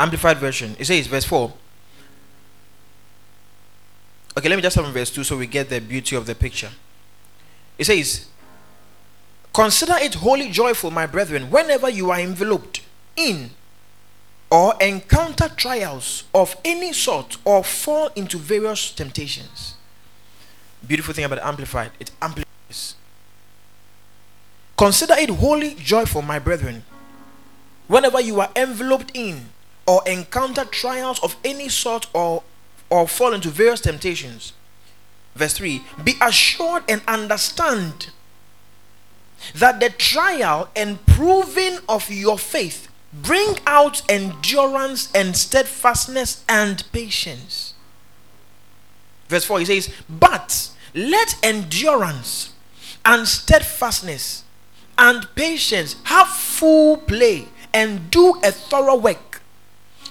Amplified 0.00 0.38
Version. 0.38 0.74
It 0.78 0.86
says, 0.86 1.06
verse 1.06 1.24
4 1.24 1.52
Okay, 4.38 4.48
let 4.48 4.56
me 4.56 4.62
just 4.62 4.76
from 4.76 4.92
verse 4.92 5.10
2 5.10 5.22
so 5.22 5.36
we 5.36 5.46
get 5.46 5.68
the 5.68 5.80
beauty 5.80 6.16
of 6.16 6.24
the 6.24 6.34
picture. 6.34 6.70
It 7.76 7.84
says, 7.84 8.26
Consider 9.52 9.96
it 9.98 10.14
wholly 10.14 10.50
joyful, 10.50 10.90
my 10.90 11.06
brethren, 11.06 11.50
whenever 11.50 11.90
you 11.90 12.10
are 12.10 12.20
enveloped 12.20 12.80
in 13.16 13.50
or 14.50 14.74
encounter 14.80 15.48
trials 15.48 16.24
of 16.34 16.56
any 16.64 16.92
sort 16.92 17.38
or 17.44 17.64
fall 17.64 18.10
into 18.14 18.38
various 18.38 18.92
temptations. 18.92 19.74
Beautiful 20.86 21.14
thing 21.14 21.24
about 21.24 21.40
Amplified, 21.40 21.90
it 21.98 22.10
amplifies. 22.22 22.94
Consider 24.76 25.14
it 25.14 25.30
wholly 25.30 25.74
joyful, 25.74 26.22
my 26.22 26.38
brethren, 26.38 26.84
whenever 27.88 28.20
you 28.20 28.40
are 28.40 28.50
enveloped 28.54 29.10
in 29.14 29.46
or 29.86 30.02
encounter 30.06 30.64
trials 30.64 31.18
of 31.22 31.36
any 31.44 31.68
sort 31.68 32.06
or 32.12 32.42
or 32.88 33.08
fall 33.08 33.32
into 33.32 33.48
various 33.50 33.80
temptations. 33.80 34.52
Verse 35.34 35.54
3 35.54 35.82
Be 36.04 36.14
assured 36.20 36.84
and 36.88 37.02
understand 37.08 38.10
that 39.54 39.80
the 39.80 39.90
trial 39.90 40.68
and 40.76 41.04
proving 41.06 41.78
of 41.88 42.10
your 42.10 42.38
faith 42.38 42.85
bring 43.22 43.58
out 43.66 44.02
endurance 44.10 45.10
and 45.14 45.36
steadfastness 45.36 46.44
and 46.48 46.84
patience. 46.92 47.74
Verse 49.28 49.44
4 49.44 49.60
he 49.60 49.64
says, 49.64 49.92
But 50.08 50.70
let 50.94 51.36
endurance 51.42 52.52
and 53.04 53.26
steadfastness 53.26 54.44
and 54.98 55.26
patience 55.34 55.96
have 56.04 56.28
full 56.28 56.96
play 56.96 57.48
and 57.74 58.10
do 58.10 58.40
a 58.42 58.50
thorough 58.50 58.96
work 58.96 59.42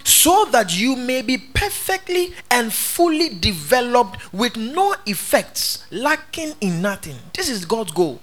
so 0.03 0.45
that 0.51 0.77
you 0.79 0.95
may 0.95 1.23
be 1.23 1.37
perfectly 1.37 2.33
and 2.51 2.71
fully 2.71 3.29
developed 3.29 4.31
with 4.31 4.55
no 4.55 4.95
effects, 5.07 5.83
lacking 5.89 6.53
in 6.61 6.81
nothing. 6.81 7.17
This 7.33 7.49
is 7.49 7.65
God's 7.65 7.91
goal. 7.91 8.19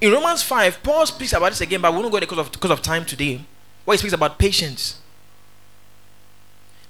In 0.00 0.12
Romans 0.12 0.42
5, 0.42 0.82
Paul 0.82 1.04
speaks 1.06 1.32
about 1.34 1.50
this 1.50 1.60
again, 1.60 1.82
but 1.82 1.92
we 1.92 1.98
won't 1.98 2.10
go 2.10 2.18
there 2.18 2.26
because 2.26 2.38
of, 2.38 2.52
because 2.52 2.70
of 2.70 2.82
time 2.82 3.04
today. 3.04 3.44
Where 3.84 3.94
he 3.94 3.98
speaks 3.98 4.14
about 4.14 4.38
patience. 4.38 4.98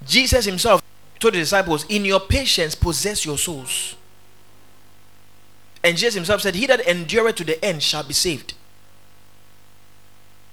Jesus 0.07 0.45
himself 0.45 0.81
told 1.19 1.35
the 1.35 1.39
disciples, 1.39 1.85
In 1.89 2.05
your 2.05 2.21
patience, 2.21 2.75
possess 2.75 3.25
your 3.25 3.37
souls. 3.37 3.97
And 5.83 5.97
Jesus 5.97 6.15
himself 6.15 6.43
said, 6.43 6.55
He 6.55 6.67
that 6.67 6.87
endureth 6.87 7.37
to 7.37 7.45
the 7.45 7.63
end 7.65 7.83
shall 7.83 8.05
be 8.05 8.15
saved. 8.15 8.55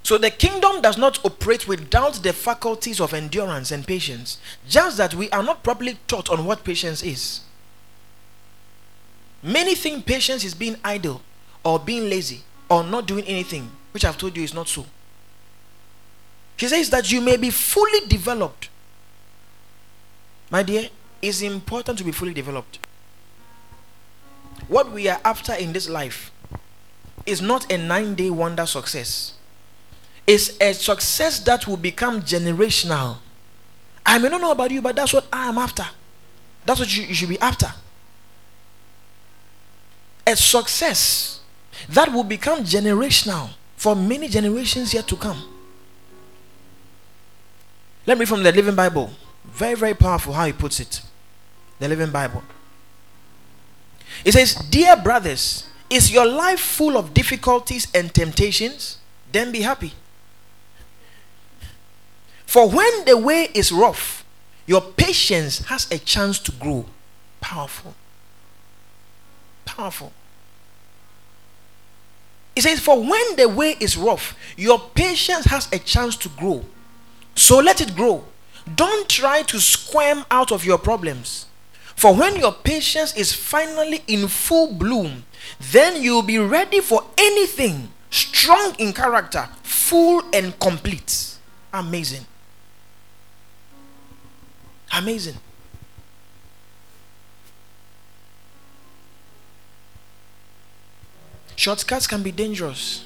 So 0.02 0.18
the 0.18 0.32
kingdom 0.32 0.82
does 0.82 0.98
not 0.98 1.24
operate 1.26 1.68
without 1.68 2.24
the 2.24 2.34
faculties 2.34 3.02
of 3.02 3.14
endurance 3.14 3.72
and 3.72 3.86
patience, 3.86 4.40
just 4.68 4.98
that 4.98 5.14
we 5.14 5.30
are 5.32 5.44
not 5.44 5.64
properly 5.64 6.00
taught 6.08 6.30
on 6.30 6.46
what 6.46 6.64
patience 6.64 7.04
is. 7.04 7.42
Many 9.44 9.76
think 9.76 10.06
patience 10.06 10.44
is 10.44 10.56
being 10.56 10.78
idle 10.84 11.22
or 11.64 11.78
being 11.78 12.10
lazy 12.10 12.44
or 12.70 12.84
not 12.84 13.06
doing 13.06 13.24
anything, 13.26 13.70
which 13.92 14.06
I've 14.06 14.18
told 14.18 14.36
you 14.38 14.44
is 14.44 14.54
not 14.54 14.68
so. 14.68 14.86
He 16.58 16.68
says 16.68 16.90
that 16.90 17.12
you 17.12 17.22
may 17.22 17.38
be 17.38 17.50
fully 17.50 18.08
developed. 18.08 18.70
My 20.50 20.64
dear, 20.64 20.90
it's 21.22 21.42
important 21.42 21.98
to 22.00 22.04
be 22.04 22.12
fully 22.12 22.34
developed. 22.34 22.80
What 24.68 24.92
we 24.92 25.08
are 25.08 25.20
after 25.24 25.54
in 25.54 25.74
this 25.74 25.88
life 25.88 26.32
is 27.26 27.42
not 27.42 27.72
a 27.72 27.78
nine 27.78 28.16
day 28.16 28.30
wonder 28.30 28.66
success 28.66 29.34
it's 30.28 30.60
a 30.60 30.74
success 30.74 31.40
that 31.40 31.66
will 31.68 31.78
become 31.78 32.22
generational. 32.22 33.18
I 34.06 34.18
may 34.20 34.28
not 34.28 34.42
know 34.42 34.52
about 34.52 34.72
you, 34.72 34.82
but 34.82 34.96
that's 34.98 35.14
what 35.14 35.26
I 35.32 35.48
am 35.48 35.58
after. 35.58 35.86
That's 36.66 36.82
what 36.82 36.96
you, 36.96 37.04
you 37.04 37.14
should 37.14 37.30
be 37.30 37.40
after. 37.40 37.68
A 40.28 40.36
success 40.36 41.37
that 41.90 42.12
will 42.12 42.24
become 42.24 42.64
generational 42.64 43.50
for 43.76 43.96
many 43.96 44.28
generations 44.28 44.94
yet 44.94 45.08
to 45.08 45.16
come. 45.16 45.42
Let 48.06 48.18
me 48.18 48.26
from 48.26 48.44
the 48.44 48.52
Living 48.52 48.76
Bible. 48.76 49.12
Very, 49.46 49.76
very 49.76 49.94
powerful 49.94 50.34
how 50.34 50.46
he 50.46 50.54
puts 50.54 50.80
it. 50.80 51.02
The 51.80 51.88
Living 51.88 52.12
Bible. 52.12 52.44
It 54.24 54.32
says, 54.32 54.56
Dear 54.56 54.96
brothers, 54.96 55.68
is 55.90 56.12
your 56.12 56.26
life 56.26 56.60
full 56.60 56.98
of 56.98 57.14
difficulties 57.14 57.88
and 57.94 58.14
temptations? 58.14 58.98
Then 59.32 59.52
be 59.52 59.62
happy. 59.62 59.94
For 62.46 62.70
when 62.70 63.06
the 63.06 63.18
way 63.18 63.50
is 63.54 63.72
rough, 63.72 64.26
your 64.66 64.82
patience 64.82 65.60
has 65.66 65.90
a 65.92 65.98
chance 65.98 66.40
to 66.40 66.52
grow. 66.52 66.86
Powerful. 67.42 67.94
Powerful. 69.66 70.12
It 72.58 72.64
says, 72.64 72.80
For 72.80 73.00
when 73.00 73.36
the 73.36 73.48
way 73.48 73.76
is 73.80 73.96
rough, 73.96 74.36
your 74.58 74.80
patience 74.80 75.46
has 75.46 75.72
a 75.72 75.78
chance 75.78 76.16
to 76.18 76.30
grow. 76.30 76.66
So 77.36 77.60
let 77.60 77.82
it 77.82 77.96
grow. 77.96 78.26
Don't 78.76 79.08
try 79.08 79.44
to 79.44 79.60
squirm 79.60 80.26
out 80.32 80.52
of 80.52 80.66
your 80.66 80.80
problems. 80.80 81.46
For 81.96 82.16
when 82.16 82.36
your 82.38 82.52
patience 82.52 83.16
is 83.16 83.32
finally 83.32 84.02
in 84.08 84.28
full 84.28 84.74
bloom, 84.74 85.26
then 85.72 86.02
you'll 86.02 86.24
be 86.24 86.40
ready 86.40 86.80
for 86.80 87.04
anything, 87.16 87.90
strong 88.10 88.74
in 88.80 88.92
character, 88.92 89.48
full 89.62 90.24
and 90.34 90.60
complete. 90.60 91.38
Amazing. 91.72 92.26
Amazing. 94.92 95.36
Shortcuts 101.68 102.08
can 102.08 102.24
be 102.24 102.32
dangerous. 102.32 103.04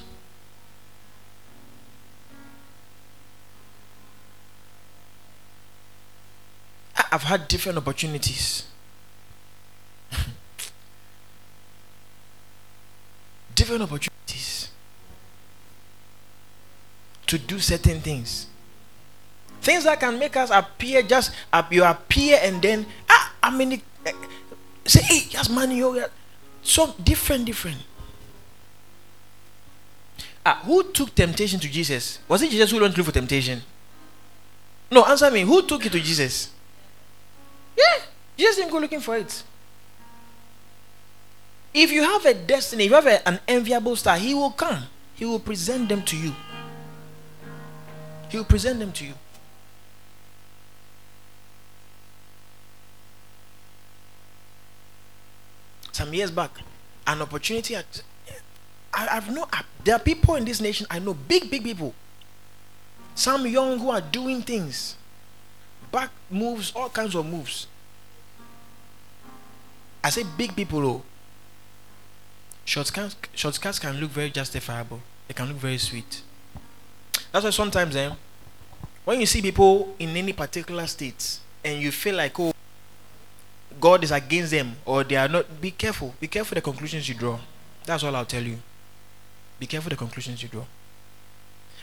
I've 7.12 7.24
had 7.24 7.47
different 7.47 7.80
opportunities. 7.80 8.65
different 13.56 13.82
opportunities 13.82 14.69
to 17.26 17.39
do 17.39 17.58
certain 17.58 18.00
things. 18.02 18.45
Things 19.63 19.86
that 19.86 20.00
can 20.00 20.19
make 20.19 20.38
us 20.38 20.52
appear 20.52 21.02
just 21.02 21.32
you 21.71 21.84
appear 21.84 22.38
and 22.43 22.62
then 22.62 22.86
ah 23.10 23.34
I 23.41 23.50
mean 23.50 23.82
eh, 24.06 24.12
say 24.86 25.02
hey 25.02 25.26
yes 25.32 25.50
money 25.50 25.82
so 26.62 26.93
different 27.04 27.45
different. 27.45 27.80
Ah, 30.45 30.62
who 30.65 30.91
took 30.91 31.13
temptation 31.13 31.60
to 31.60 31.69
Jesus? 31.69 32.19
Was 32.27 32.41
it 32.41 32.49
Jesus 32.49 32.71
who 32.71 32.80
went 32.80 32.95
through 32.95 33.04
for 33.04 33.12
temptation? 33.12 33.62
No, 34.89 35.06
answer 35.06 35.30
me. 35.30 35.41
Who 35.41 35.65
took 35.67 35.86
it 35.86 35.91
to 35.91 35.99
Jesus? 35.99 36.49
Yeah, 37.77 38.04
Jesus 38.38 38.58
didn't 38.58 38.71
go 38.71 38.80
looking 38.80 38.99
for 38.99 39.15
it. 39.17 39.43
If 41.73 41.91
you 41.91 42.04
have 42.04 42.25
a 42.25 42.34
destiny, 42.34 42.86
if 42.86 42.89
you 42.89 42.95
have 42.95 43.08
a, 43.08 43.27
an 43.27 43.39
enviable 43.47 43.95
star, 43.95 44.17
he 44.17 44.34
will 44.34 44.51
come. 44.51 44.84
He 45.15 45.25
will 45.25 45.39
present 45.39 45.88
them 45.88 46.04
to 46.04 46.17
you. 46.17 46.34
He 48.30 48.38
will 48.38 48.45
present 48.45 48.80
them 48.80 48.91
to 48.93 49.06
you. 49.06 49.13
Some 55.91 56.13
years 56.13 56.32
back, 56.32 56.51
an 57.06 57.21
opportunity. 57.21 57.75
I, 58.93 59.06
have 59.06 59.32
no. 59.32 59.47
There 59.84 59.95
are 59.95 59.99
people 59.99 60.36
in 60.36 60.45
this 60.45 60.62
nation 60.62 60.86
I 60.89 60.99
know, 60.99 61.13
big, 61.13 61.49
big 61.49 61.63
people. 61.63 61.93
Some 63.15 63.45
young 63.47 63.80
who 63.80 63.89
are 63.89 64.01
doing 64.01 64.41
things, 64.41 64.95
back 65.91 66.10
moves, 66.30 66.71
all 66.75 66.89
kinds 66.89 67.15
of 67.15 67.25
moves. 67.25 67.67
I 70.04 70.10
say 70.10 70.23
big 70.38 70.56
people, 70.56 70.86
oh. 70.86 71.01
Shortcuts, 72.65 73.15
shortcuts 73.36 73.80
can 73.80 73.99
look 73.99 74.12
very 74.12 74.30
justifiable. 74.30 75.01
They 75.27 75.34
can 75.34 75.47
look 75.47 75.58
very 75.58 75.77
sweet. 75.77 76.21
That's 77.32 77.43
why 77.45 77.51
sometimes, 77.51 77.95
eh, 77.95 78.12
when 79.06 79.19
you 79.19 79.25
see 79.25 79.41
people 79.41 79.95
in 79.99 80.15
any 80.15 80.34
particular 80.34 80.88
state 80.88 81.39
and 81.63 81.82
you 81.82 81.91
feel 81.91 82.15
like, 82.15 82.39
oh, 82.39 82.54
God 83.80 84.04
is 84.04 84.12
against 84.12 84.51
them 84.51 84.75
or 84.86 85.04
they 85.04 85.15
are 85.15 85.27
not, 85.27 85.62
be 85.62 85.71
careful. 85.71 86.13
Be 86.19 86.27
careful 86.27 86.56
the 86.56 86.62
conclusions 86.62 87.08
you 87.08 87.15
draw. 87.15 87.39
That's 87.86 88.04
all 88.04 88.15
I'll 88.15 88.25
tell 88.25 88.43
you. 88.43 88.58
Be 89.62 89.67
careful 89.67 89.91
the 89.91 89.95
conclusions 89.95 90.41
you 90.41 90.50
draw. 90.50 90.65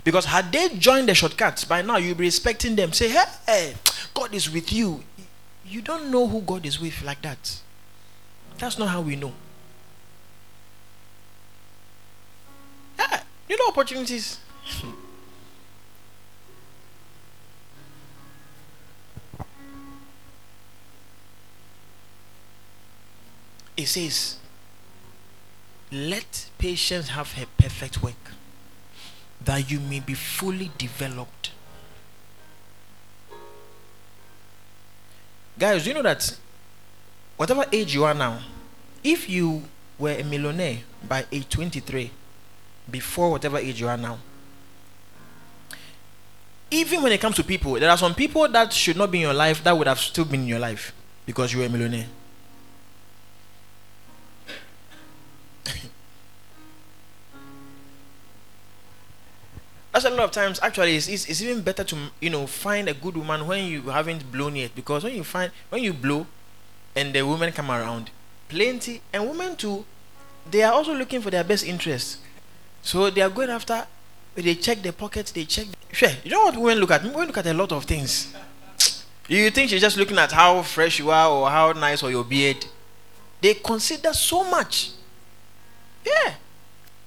Because 0.02 0.24
had 0.24 0.50
they 0.50 0.68
joined 0.70 1.08
the 1.08 1.14
shortcuts, 1.14 1.64
by 1.64 1.80
now 1.80 1.96
you'll 1.96 2.16
be 2.16 2.24
respecting 2.24 2.74
them. 2.74 2.92
Say, 2.92 3.10
hey, 3.10 3.22
hey, 3.46 3.74
God 4.12 4.34
is 4.34 4.50
with 4.50 4.72
you. 4.72 5.04
You 5.64 5.80
don't 5.80 6.10
know 6.10 6.26
who 6.26 6.40
God 6.40 6.66
is 6.66 6.80
with 6.80 7.00
like 7.04 7.22
that. 7.22 7.60
That's 8.58 8.80
not 8.80 8.88
how 8.88 9.00
we 9.00 9.14
know. 9.14 9.32
Yeah, 12.98 13.22
you 13.48 13.56
know 13.56 13.68
opportunities. 13.68 14.40
it 23.76 23.86
says, 23.86 24.37
Let 25.90 26.50
patience 26.58 27.08
have 27.10 27.32
her 27.32 27.46
perfect 27.56 28.02
work, 28.02 28.32
that 29.44 29.70
you 29.70 29.80
may 29.80 30.00
be 30.00 30.14
fully 30.14 30.70
developed. 30.76 31.52
Guys, 35.58 35.86
you 35.86 35.94
know 35.94 36.02
that 36.02 36.36
whatever 37.36 37.64
age 37.72 37.94
you 37.94 38.04
are 38.04 38.14
now, 38.14 38.40
if 39.02 39.28
you 39.28 39.62
were 39.98 40.12
a 40.12 40.22
millionaire 40.22 40.78
by 41.08 41.24
age 41.32 41.48
23, 41.48 42.10
before 42.90 43.30
whatever 43.30 43.58
age 43.58 43.80
you 43.80 43.88
are 43.88 43.96
now, 43.96 44.18
even 46.70 47.02
when 47.02 47.12
it 47.12 47.20
comes 47.20 47.36
to 47.36 47.42
people, 47.42 47.72
there 47.74 47.90
are 47.90 47.96
some 47.96 48.14
people 48.14 48.46
that 48.48 48.72
should 48.72 48.96
not 48.96 49.10
be 49.10 49.18
in 49.18 49.22
your 49.22 49.34
life 49.34 49.64
that 49.64 49.76
would 49.76 49.86
have 49.86 49.98
still 49.98 50.26
been 50.26 50.42
in 50.42 50.46
your 50.46 50.58
life 50.58 50.92
because 51.24 51.52
you 51.52 51.60
were 51.60 51.66
a 51.66 51.68
millionaire. 51.68 52.06
A 60.04 60.10
lot 60.10 60.24
of 60.24 60.30
times 60.30 60.60
actually 60.62 60.96
it's, 60.96 61.08
it's, 61.08 61.28
it's, 61.28 61.42
even 61.42 61.60
better 61.62 61.84
to 61.84 61.96
you 62.20 62.30
know 62.30 62.46
find 62.46 62.88
a 62.88 62.94
good 62.94 63.16
woman 63.16 63.46
when 63.46 63.64
you 63.64 63.82
haven't 63.82 64.30
blown 64.30 64.56
yet. 64.56 64.74
Because 64.74 65.04
when 65.04 65.14
you 65.14 65.24
find 65.24 65.50
when 65.70 65.82
you 65.82 65.92
blow 65.92 66.26
and 66.94 67.12
the 67.14 67.22
women 67.22 67.52
come 67.52 67.70
around 67.70 68.10
plenty 68.48 69.00
and 69.12 69.28
women 69.28 69.56
too 69.56 69.84
they 70.50 70.62
are 70.62 70.72
also 70.72 70.94
looking 70.94 71.20
for 71.20 71.30
their 71.30 71.44
best 71.44 71.66
interest. 71.66 72.18
So 72.82 73.10
they 73.10 73.20
are 73.20 73.30
going 73.30 73.50
after 73.50 73.86
they 74.34 74.54
check 74.54 74.82
the 74.82 74.92
pockets 74.92 75.32
they 75.32 75.44
check 75.44 75.66
sure 75.92 76.10
you 76.24 76.30
know 76.30 76.42
what 76.44 76.56
women 76.56 76.78
look 76.78 76.90
at? 76.92 77.02
Women 77.02 77.26
look 77.26 77.38
at 77.38 77.46
a 77.46 77.54
lot 77.54 77.72
of 77.72 77.84
things. 77.84 78.32
You 79.28 79.50
think 79.50 79.68
she's 79.68 79.80
just 79.82 79.96
looking 79.96 80.16
at 80.18 80.32
how 80.32 80.62
fresh 80.62 80.98
you 80.98 81.10
are 81.10 81.28
or 81.28 81.50
how 81.50 81.72
nice 81.72 82.02
or 82.02 82.10
your 82.10 82.24
beard. 82.24 82.64
They 83.42 83.54
consider 83.54 84.12
so 84.14 84.42
much. 84.44 84.92
Yeah. 86.06 86.34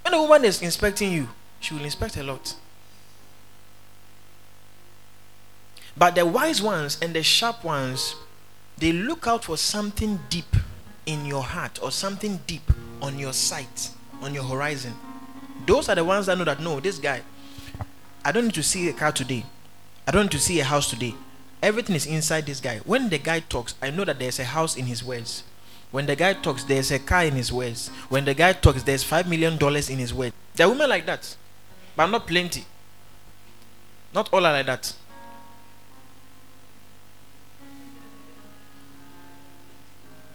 When 0.04 0.14
a 0.14 0.22
woman 0.22 0.46
is 0.46 0.62
inspecting 0.62 1.14
you 1.14 1.30
she 1.62 1.74
will 1.76 1.86
inspect 1.86 2.18
a 2.18 2.24
lot 2.24 2.56
but 5.98 6.16
the 6.16 6.26
wise 6.26 6.62
ones 6.62 6.98
and 7.02 7.14
the 7.14 7.24
sharp 7.24 7.64
ones 7.64 8.16
they 8.82 8.92
look 8.92 9.28
out 9.28 9.46
for 9.46 9.58
something 9.58 10.20
deep 10.30 10.56
in 11.06 11.26
your 11.26 11.44
heart 11.44 11.80
or 11.84 11.92
something 11.92 12.40
deep 12.48 12.64
on 13.00 13.20
your 13.20 13.32
sight, 13.32 13.92
on 14.22 14.34
your 14.34 14.44
horizon. 14.44 14.94
Those 15.68 15.88
are 15.88 15.96
the 15.96 16.04
ones 16.04 16.26
that 16.26 16.38
know 16.38 16.46
that 16.46 16.60
no, 16.60 16.80
this 16.80 16.98
guy, 16.98 17.22
I 18.26 18.32
don't 18.32 18.46
need 18.46 18.56
to 18.56 18.64
see 18.64 18.90
a 18.90 18.94
car 18.94 19.12
today. 19.12 19.46
I 20.08 20.12
don't 20.12 20.24
need 20.24 20.32
to 20.32 20.40
see 20.40 20.60
a 20.60 20.64
house 20.64 20.90
today. 20.90 21.14
Everything 21.62 21.96
is 21.96 22.08
inside 22.08 22.48
this 22.48 22.60
guy. 22.60 22.80
When 22.80 23.10
the 23.10 23.20
guy 23.20 23.42
talks, 23.42 23.76
I 23.82 23.92
know 23.92 24.04
that 24.04 24.18
there's 24.18 24.40
a 24.40 24.46
house 24.46 24.76
in 24.76 24.88
his 24.88 25.04
words. 25.04 25.44
When 25.92 26.08
the 26.08 26.16
guy 26.16 26.34
talks, 26.34 26.64
there's 26.64 26.90
a 26.90 26.98
car 26.98 27.26
in 27.26 27.34
his 27.34 27.52
words. 27.52 27.90
When 28.10 28.26
the 28.26 28.34
guy 28.34 28.54
talks, 28.54 28.82
there's 28.82 29.04
five 29.04 29.28
million 29.28 29.58
dollars 29.58 29.90
in 29.90 30.00
his 30.00 30.12
words. 30.14 30.34
There 30.56 30.66
are 30.66 30.70
women 30.72 30.90
like 30.90 31.06
that, 31.06 31.36
but 31.96 32.08
not 32.08 32.26
plenty. 32.26 32.66
Not 34.14 34.30
all 34.34 34.46
are 34.46 34.54
like 34.54 34.66
that. 34.66 34.94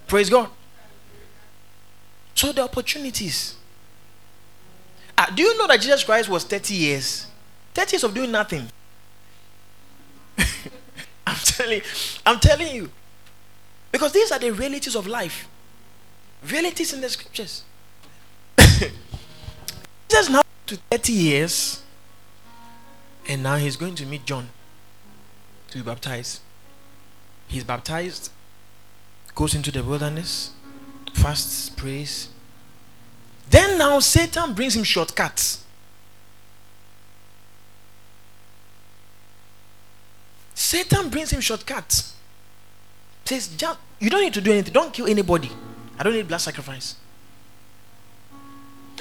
Praise 0.07 0.31
God. 0.31 0.49
So 2.35 2.53
the 2.53 2.63
opportunities. 2.63 3.57
Ah, 5.19 5.33
do 5.35 5.43
you 5.43 5.57
know 5.59 5.67
that 5.67 5.81
Jesus 5.81 6.05
Christ 6.05 6.29
was 6.29 6.45
30 6.45 6.75
years? 6.75 7.27
30 7.75 7.95
years 7.95 8.05
of 8.05 8.15
doing 8.15 8.31
nothing. 8.31 8.69
I'm 11.27 11.37
telling 11.37 11.81
I'm 12.25 12.39
telling 12.39 12.75
you. 12.75 12.91
Because 13.91 14.13
these 14.13 14.31
are 14.31 14.39
the 14.39 14.53
realities 14.53 14.95
of 14.95 15.07
life. 15.07 15.49
Realities 16.47 16.93
in 16.93 17.01
the 17.01 17.09
scriptures. 17.09 17.65
Jesus 18.59 20.29
now 20.29 20.43
to 20.67 20.77
30 20.91 21.13
years. 21.13 21.83
And 23.29 23.43
now 23.43 23.57
he's 23.57 23.77
going 23.77 23.95
to 23.97 24.07
meet 24.07 24.27
John 24.27 24.51
to 25.71 25.79
be 25.79 25.85
baptized. 25.85 26.43
He's 27.49 27.65
baptized 27.65 28.31
goes 29.37 29.55
into 29.55 29.71
the 29.71 29.85
wilderness, 29.85 30.51
fasts, 31.13 31.69
prays. 31.69 32.31
Then 33.51 33.79
now 33.79 34.01
Satan 34.01 34.55
brings 34.55 34.75
him 34.75 34.83
shortcuts. 34.83 35.63
Satan 40.55 41.11
brings 41.11 41.31
him 41.31 41.41
shortcuts. 41.41 42.15
Says, 43.27 43.51
you 44.01 44.11
don't 44.11 44.23
need 44.23 44.35
to 44.35 44.41
do 44.41 44.53
anything. 44.53 44.73
Don't 44.73 44.93
kill 44.93 45.07
anybody. 45.07 45.51
I 45.99 46.03
don't 46.03 46.15
need 46.15 46.27
blood 46.27 46.41
sacrifice. 46.41 46.97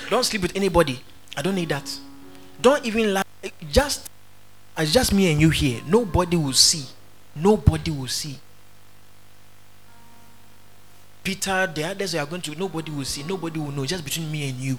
Don't 0.09 0.23
sleep 0.25 0.41
with 0.41 0.55
anybody. 0.55 0.99
I 1.37 1.41
don't 1.41 1.55
need 1.55 1.69
that. 1.69 1.97
Don't 2.61 2.85
even 2.85 3.13
lie. 3.13 3.23
Just, 3.71 4.09
it's 4.77 4.91
just 4.91 5.13
me 5.13 5.31
and 5.31 5.39
you 5.39 5.49
here. 5.49 5.81
Nobody 5.87 6.35
will 6.35 6.53
see. 6.53 6.85
Nobody 7.35 7.91
will 7.91 8.07
see. 8.07 8.39
Peter, 11.25 11.67
the 11.73 11.83
others 11.83 12.13
are 12.13 12.25
going 12.25 12.41
to, 12.43 12.55
nobody 12.55 12.91
will 12.91 13.03
see, 13.03 13.23
nobody 13.23 13.59
will 13.59 13.71
know, 13.71 13.85
just 13.85 14.05
between 14.05 14.31
me 14.31 14.47
and 14.47 14.59
you. 14.59 14.77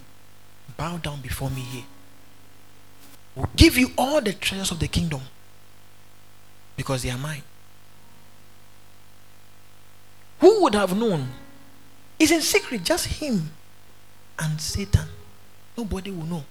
Bow 0.76 0.96
down 0.98 1.20
before 1.20 1.50
me 1.50 1.60
here. 1.60 1.84
We'll 3.34 3.50
give 3.56 3.76
you 3.76 3.90
all 3.98 4.20
the 4.20 4.32
treasures 4.32 4.70
of 4.70 4.78
the 4.78 4.86
kingdom 4.86 5.22
because 6.76 7.02
they 7.02 7.10
are 7.10 7.18
mine. 7.18 7.42
Who 10.40 10.62
would 10.62 10.74
have 10.74 10.96
known? 10.96 11.30
It's 12.18 12.30
in 12.30 12.40
secret, 12.42 12.84
just 12.84 13.06
him 13.06 13.50
and 14.38 14.60
Satan. 14.60 15.08
Nobody 15.76 16.10
will 16.12 16.26
know. 16.26 16.44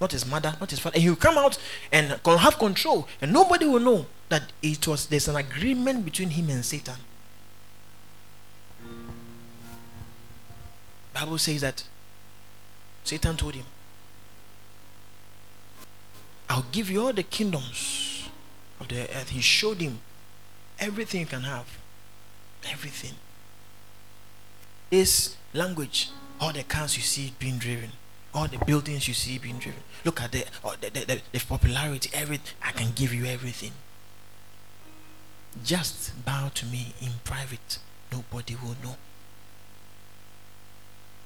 Not 0.00 0.12
his 0.12 0.26
mother, 0.26 0.54
not 0.60 0.70
his 0.70 0.78
father. 0.78 0.96
And 0.96 1.02
he'll 1.04 1.16
come 1.16 1.38
out 1.38 1.58
and 1.90 2.20
have 2.24 2.58
control, 2.58 3.08
and 3.20 3.32
nobody 3.32 3.64
will 3.64 3.80
know 3.80 4.06
that 4.28 4.52
it 4.62 4.86
was 4.86 5.06
there's 5.06 5.28
an 5.28 5.36
agreement 5.36 6.04
between 6.04 6.30
him 6.30 6.50
and 6.50 6.64
Satan. 6.64 6.96
Bible 11.12 11.38
says 11.38 11.60
that 11.60 11.84
Satan 13.04 13.36
told 13.36 13.54
him, 13.54 13.64
I'll 16.48 16.66
give 16.70 16.90
you 16.90 17.06
all 17.06 17.12
the 17.12 17.22
kingdoms 17.22 18.28
of 18.80 18.88
the 18.88 19.02
earth. 19.02 19.30
He 19.30 19.40
showed 19.40 19.80
him 19.80 20.00
everything 20.78 21.20
you 21.20 21.26
can 21.26 21.42
have. 21.42 21.66
Everything. 22.70 23.14
Is 24.90 25.36
language, 25.54 26.10
all 26.40 26.52
the 26.52 26.62
cars 26.62 26.96
you 26.96 27.02
see 27.02 27.32
being 27.38 27.58
driven, 27.58 27.90
all 28.34 28.48
the 28.48 28.58
buildings 28.64 29.08
you 29.08 29.14
see 29.14 29.38
being 29.38 29.58
driven. 29.58 29.82
Look 30.04 30.20
at 30.20 30.32
the, 30.32 30.44
oh, 30.62 30.74
the, 30.80 30.90
the, 30.90 31.20
the 31.32 31.38
popularity, 31.40 32.10
everything. 32.12 32.54
I 32.62 32.72
can 32.72 32.92
give 32.94 33.14
you 33.14 33.24
everything. 33.24 33.72
Just 35.64 36.24
bow 36.24 36.50
to 36.54 36.66
me 36.66 36.94
in 37.00 37.12
private. 37.24 37.78
Nobody 38.10 38.56
will 38.62 38.76
know. 38.82 38.96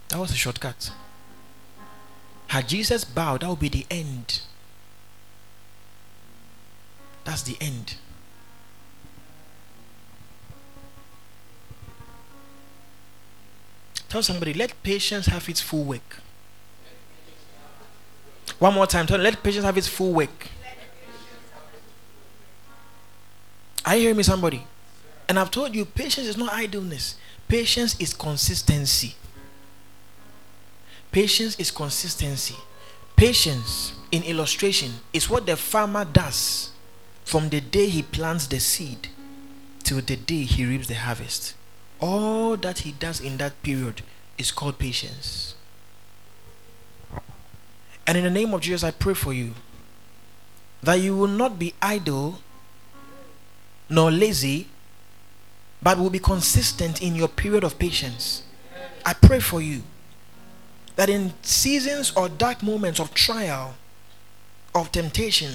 That 0.09 0.19
was 0.19 0.31
a 0.31 0.35
shortcut. 0.35 0.91
Had 2.49 2.69
Jesus 2.69 3.05
bowed, 3.05 3.41
that 3.41 3.49
would 3.49 3.61
be 3.61 3.69
the 3.69 3.87
end. 3.91 4.41
That's 7.25 7.43
the 7.43 7.57
end. 7.61 7.97
Tell 14.09 14.23
somebody, 14.23 14.55
let 14.55 14.81
patience 14.83 15.27
have 15.27 15.49
its 15.49 15.61
full 15.61 15.85
work. 15.85 16.21
One 18.59 18.75
more 18.75 18.87
time, 18.87 19.07
tell 19.07 19.19
let 19.19 19.43
patience 19.43 19.65
have 19.65 19.77
its 19.77 19.89
full 19.89 20.13
work. 20.13 20.49
Are 23.85 23.95
you 23.97 24.03
hearing 24.03 24.17
me, 24.17 24.23
somebody? 24.23 24.67
And 25.29 25.39
I've 25.39 25.51
told 25.51 25.75
you, 25.75 25.85
patience 25.85 26.27
is 26.27 26.37
not 26.37 26.53
idleness. 26.53 27.17
Patience 27.49 28.01
is 28.01 28.15
consistency. 28.15 29.17
Patience 31.17 31.59
is 31.59 31.71
consistency. 31.71 32.57
Patience, 33.17 33.95
in 34.13 34.23
illustration, 34.25 34.93
is 35.15 35.31
what 35.31 35.47
the 35.47 35.57
farmer 35.57 36.05
does 36.05 36.73
from 37.25 37.49
the 37.49 37.63
day 37.63 37.89
he 37.89 38.03
plants 38.03 38.47
the 38.47 38.61
seed 38.61 39.09
till 39.83 40.03
the 40.03 40.17
day 40.17 40.43
he 40.43 40.67
reaps 40.67 40.89
the 40.89 40.95
harvest. 40.95 41.55
All 42.01 42.59
that 42.59 42.81
he 42.81 42.93
does 42.93 43.23
in 43.23 43.39
that 43.39 43.63
period 43.63 44.03
is 44.37 44.53
called 44.53 44.79
patience. 44.79 45.55
And 48.07 48.19
in 48.19 48.25
the 48.25 48.31
name 48.31 48.53
of 48.53 48.61
Jesus, 48.61 48.85
I 48.85 48.91
pray 48.91 49.15
for 49.15 49.33
you 49.33 49.55
that 50.83 50.97
you 50.97 51.17
will 51.17 51.29
not 51.29 51.59
be 51.59 51.73
idle 51.81 52.41
nor 53.89 54.11
lazy, 54.11 54.69
but 55.83 55.97
will 55.97 56.11
be 56.11 56.19
consistent 56.19 57.01
in 57.01 57.15
your 57.15 57.29
period 57.29 57.65
of 57.65 57.79
patience. 57.79 58.43
I 59.07 59.15
pray 59.15 59.41
for 59.41 59.63
you 59.63 59.83
that 60.97 61.09
in 61.09 61.33
seasons 61.43 62.13
or 62.17 62.29
dark 62.29 62.63
moments 62.63 62.99
of 62.99 63.15
trial, 63.15 63.75
of 64.75 64.91
temptation, 64.91 65.53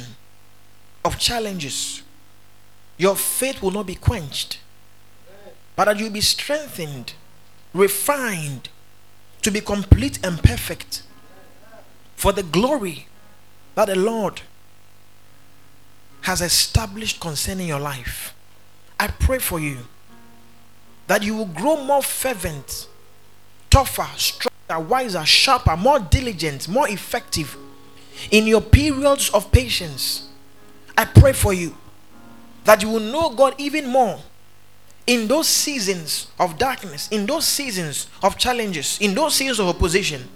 of 1.03 1.17
challenges, 1.17 2.03
your 2.97 3.15
faith 3.15 3.61
will 3.61 3.71
not 3.71 3.87
be 3.87 3.95
quenched, 3.95 4.59
but 5.75 5.85
that 5.85 5.99
you'll 5.99 6.11
be 6.11 6.21
strengthened, 6.21 7.13
refined 7.73 8.69
to 9.41 9.51
be 9.51 9.59
complete 9.59 10.23
and 10.23 10.41
perfect 10.43 11.03
for 12.15 12.31
the 12.31 12.43
glory 12.43 13.07
that 13.73 13.87
the 13.87 13.95
Lord 13.95 14.41
has 16.21 16.41
established 16.41 17.19
concerning 17.19 17.67
your 17.67 17.79
life. 17.79 18.35
I 18.99 19.07
pray 19.07 19.39
for 19.39 19.59
you 19.59 19.79
that 21.07 21.23
you 21.23 21.35
will 21.35 21.47
grow 21.47 21.83
more 21.83 22.03
fervent, 22.03 22.87
tougher, 23.71 24.07
stronger 24.17 24.50
wiser, 24.79 25.25
sharper, 25.25 25.75
more 25.75 25.99
diligent, 25.99 26.67
more 26.67 26.87
effective 26.89 27.57
in 28.29 28.47
your 28.47 28.61
periods 28.61 29.29
of 29.31 29.51
patience. 29.51 30.29
I 30.97 31.05
pray 31.05 31.33
for 31.33 31.53
you 31.53 31.75
that 32.65 32.81
you 32.81 32.89
will 32.89 32.99
know 32.99 33.29
God 33.29 33.55
even 33.57 33.87
more 33.87 34.19
in 35.07 35.27
those 35.27 35.47
seasons 35.47 36.27
of 36.39 36.57
darkness, 36.57 37.07
in 37.09 37.25
those 37.25 37.45
seasons 37.45 38.07
of 38.21 38.37
challenges, 38.37 38.97
in 39.01 39.15
those 39.15 39.33
seasons 39.33 39.59
of 39.59 39.67
opposition, 39.67 40.27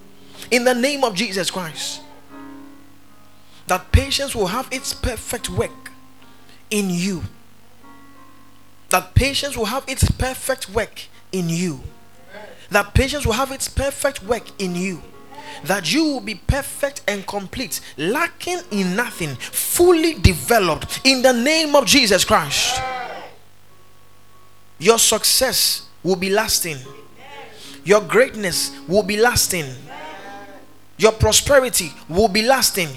in 0.50 0.64
the 0.64 0.74
name 0.74 1.04
of 1.04 1.14
Jesus 1.14 1.52
Christ. 1.52 2.02
That 3.68 3.92
patience 3.92 4.36
will 4.36 4.48
have 4.48 4.68
its 4.72 4.94
perfect 4.94 5.50
work 5.50 5.92
in 6.70 6.90
you. 6.90 7.24
That 8.90 9.16
patience 9.16 9.58
will 9.58 9.66
have 9.66 9.84
its 9.88 10.10
perfect 10.12 10.70
work 10.70 11.04
in 11.32 11.50
you 11.50 11.82
that 12.70 12.93
patience 12.93 13.26
will 13.26 13.34
have 13.34 13.51
its 13.51 13.68
perfect 13.68 14.24
work 14.24 14.43
in 14.59 14.76
you 14.76 15.01
that 15.63 15.91
you 15.91 16.03
will 16.03 16.20
be 16.22 16.36
perfect 16.36 17.01
and 17.07 17.26
complete, 17.26 17.80
lacking 17.97 18.59
in 18.72 18.95
nothing, 18.95 19.36
fully 19.36 20.13
developed 20.16 21.01
in 21.03 21.22
the 21.22 21.34
name 21.34 21.76
of 21.76 21.86
Jesus 21.86 22.26
Christ. 22.26 22.82
Your 24.80 24.99
success 24.99 25.88
will 26.03 26.16
be 26.16 26.30
lasting, 26.30 26.78
your 27.84 28.01
greatness 28.01 28.72
will 28.88 29.03
be 29.03 29.18
lasting, 29.18 29.66
your 30.97 31.11
prosperity 31.11 31.91
will 32.07 32.28
be 32.28 32.41
lasting. 32.41 32.89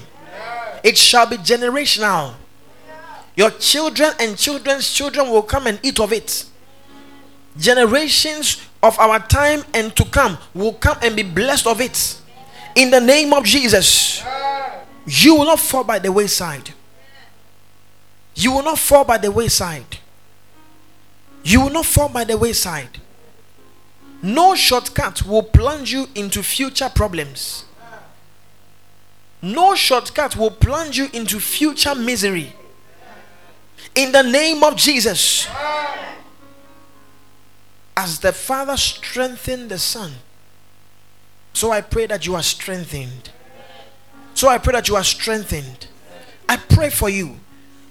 It 0.81 0.97
shall 0.97 1.25
be 1.25 1.35
generational. 1.35 2.33
Your 3.35 3.51
children 3.51 4.11
and 4.19 4.37
children's 4.37 4.93
children 4.93 5.29
will 5.29 5.41
come 5.41 5.67
and 5.67 5.77
eat 5.83 5.99
of 5.99 6.13
it. 6.13 6.45
Generations 7.57 8.61
of 8.81 8.97
our 8.99 9.19
time 9.19 9.63
and 9.73 9.95
to 9.95 10.05
come 10.05 10.37
will 10.53 10.73
come 10.73 10.97
and 11.01 11.15
be 11.15 11.23
blessed 11.23 11.67
of 11.67 11.81
it. 11.81 12.19
In 12.75 12.91
the 12.91 13.01
name 13.01 13.33
of 13.33 13.43
Jesus, 13.43 14.23
you 15.05 15.35
will 15.35 15.45
not 15.45 15.59
fall 15.59 15.83
by 15.83 15.99
the 15.99 16.11
wayside. 16.11 16.73
You 18.35 18.53
will 18.53 18.63
not 18.63 18.79
fall 18.79 19.03
by 19.03 19.17
the 19.17 19.31
wayside. 19.31 19.97
You 21.43 21.61
will 21.61 21.71
not 21.71 21.85
fall 21.85 22.09
by 22.09 22.23
the 22.23 22.37
wayside. 22.37 22.99
No 24.21 24.55
shortcut 24.55 25.23
will 25.25 25.43
plunge 25.43 25.91
you 25.91 26.07
into 26.15 26.43
future 26.43 26.89
problems. 26.89 27.65
No 29.41 29.75
shortcut 29.75 30.35
will 30.35 30.51
plunge 30.51 30.97
you 30.97 31.07
into 31.13 31.39
future 31.39 31.95
misery. 31.95 32.53
In 33.95 34.11
the 34.11 34.21
name 34.21 34.63
of 34.63 34.75
Jesus 34.75 35.47
as 37.99 38.19
the 38.19 38.31
Father 38.31 38.77
strengthened 38.77 39.69
the 39.69 39.77
Son, 39.77 40.09
so 41.51 41.69
I 41.69 41.81
pray 41.81 42.05
that 42.05 42.25
you 42.25 42.33
are 42.33 42.41
strengthened. 42.41 43.29
So 44.33 44.47
I 44.47 44.57
pray 44.57 44.71
that 44.71 44.87
you 44.87 44.95
are 44.95 45.03
strengthened. 45.03 45.87
I 46.47 46.55
pray 46.55 46.91
for 46.91 47.09
you. 47.09 47.35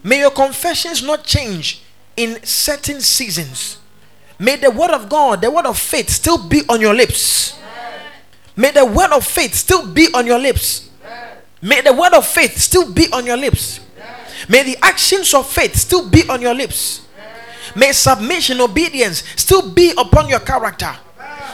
May 0.03 0.21
your 0.21 0.31
confessions 0.31 1.03
not 1.03 1.25
change 1.25 1.83
in 2.17 2.43
certain 2.43 3.03
seasons. 3.03 3.81
May 4.39 4.57
the 4.57 4.71
word 4.71 4.93
of 4.93 5.11
God, 5.11 5.43
the 5.43 5.51
word 5.51 5.67
of 5.67 5.79
faith, 5.79 6.09
still 6.09 6.49
be 6.49 6.63
on 6.71 6.81
your 6.81 6.95
lips. 6.95 7.59
May 8.57 8.71
the 8.71 8.87
word 8.87 9.13
of 9.13 9.27
faith 9.27 9.53
still 9.53 9.93
be 9.93 10.09
on 10.15 10.27
your 10.27 10.39
lips. 10.39 10.89
May 11.61 11.83
the 11.83 11.93
word 11.93 12.15
of 12.15 12.27
faith 12.27 12.57
still 12.57 12.91
be 12.91 13.13
on 13.13 13.27
your 13.27 13.37
lips. 13.37 13.81
May 14.49 14.63
the 14.63 14.79
actions 14.81 15.35
of 15.35 15.47
faith 15.51 15.77
still 15.77 16.09
be 16.09 16.27
on 16.31 16.41
your 16.41 16.55
lips. 16.55 17.08
May 17.77 17.93
submission, 17.93 18.61
obedience 18.61 19.23
still 19.37 19.73
be 19.73 19.93
upon 19.97 20.29
your 20.29 20.41
character. 20.41 20.95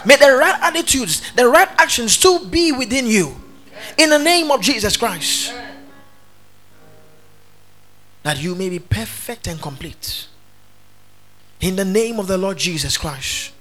May 0.05 0.17
the 0.17 0.37
right 0.37 0.59
attitudes, 0.63 1.23
the 1.33 1.49
right 1.49 1.69
actions 1.79 2.13
still 2.13 2.45
be 2.45 2.73
within 2.73 3.07
you. 3.07 3.37
In 3.97 4.11
the 4.11 4.19
name 4.19 4.51
of 4.51 4.61
Jesus 4.61 4.97
Christ. 4.97 5.53
That 8.23 8.41
you 8.41 8.55
may 8.55 8.71
be 8.71 8.79
perfect 8.79 9.47
and 9.47 9.61
complete. 9.61 10.27
In 11.61 11.77
the 11.77 11.85
name 11.85 12.19
of 12.19 12.27
the 12.27 12.39
Lord 12.39 12.59
Jesus 12.59 12.97
Christ. 12.97 13.53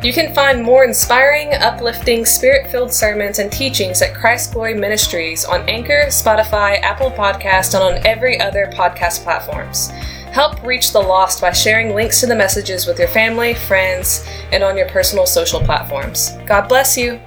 You 0.00 0.12
can 0.12 0.32
find 0.32 0.62
more 0.62 0.84
inspiring, 0.84 1.54
uplifting, 1.54 2.24
spirit 2.24 2.70
filled 2.70 2.92
sermons 2.92 3.40
and 3.40 3.50
teachings 3.50 4.00
at 4.00 4.14
Christ 4.14 4.52
Glory 4.52 4.74
Ministries 4.74 5.44
on 5.44 5.68
Anchor, 5.68 6.04
Spotify, 6.06 6.80
Apple 6.82 7.10
Podcast, 7.10 7.74
and 7.74 7.82
on 7.82 8.06
every 8.06 8.38
other 8.38 8.70
podcast 8.74 9.24
platforms. 9.24 9.90
Help 10.32 10.62
reach 10.62 10.92
the 10.92 11.00
lost 11.00 11.40
by 11.40 11.52
sharing 11.52 11.94
links 11.94 12.20
to 12.20 12.26
the 12.26 12.36
messages 12.36 12.86
with 12.86 12.98
your 12.98 13.08
family, 13.08 13.54
friends, 13.54 14.24
and 14.52 14.62
on 14.62 14.76
your 14.76 14.88
personal 14.88 15.26
social 15.26 15.60
platforms. 15.60 16.32
God 16.46 16.68
bless 16.68 16.96
you. 16.96 17.20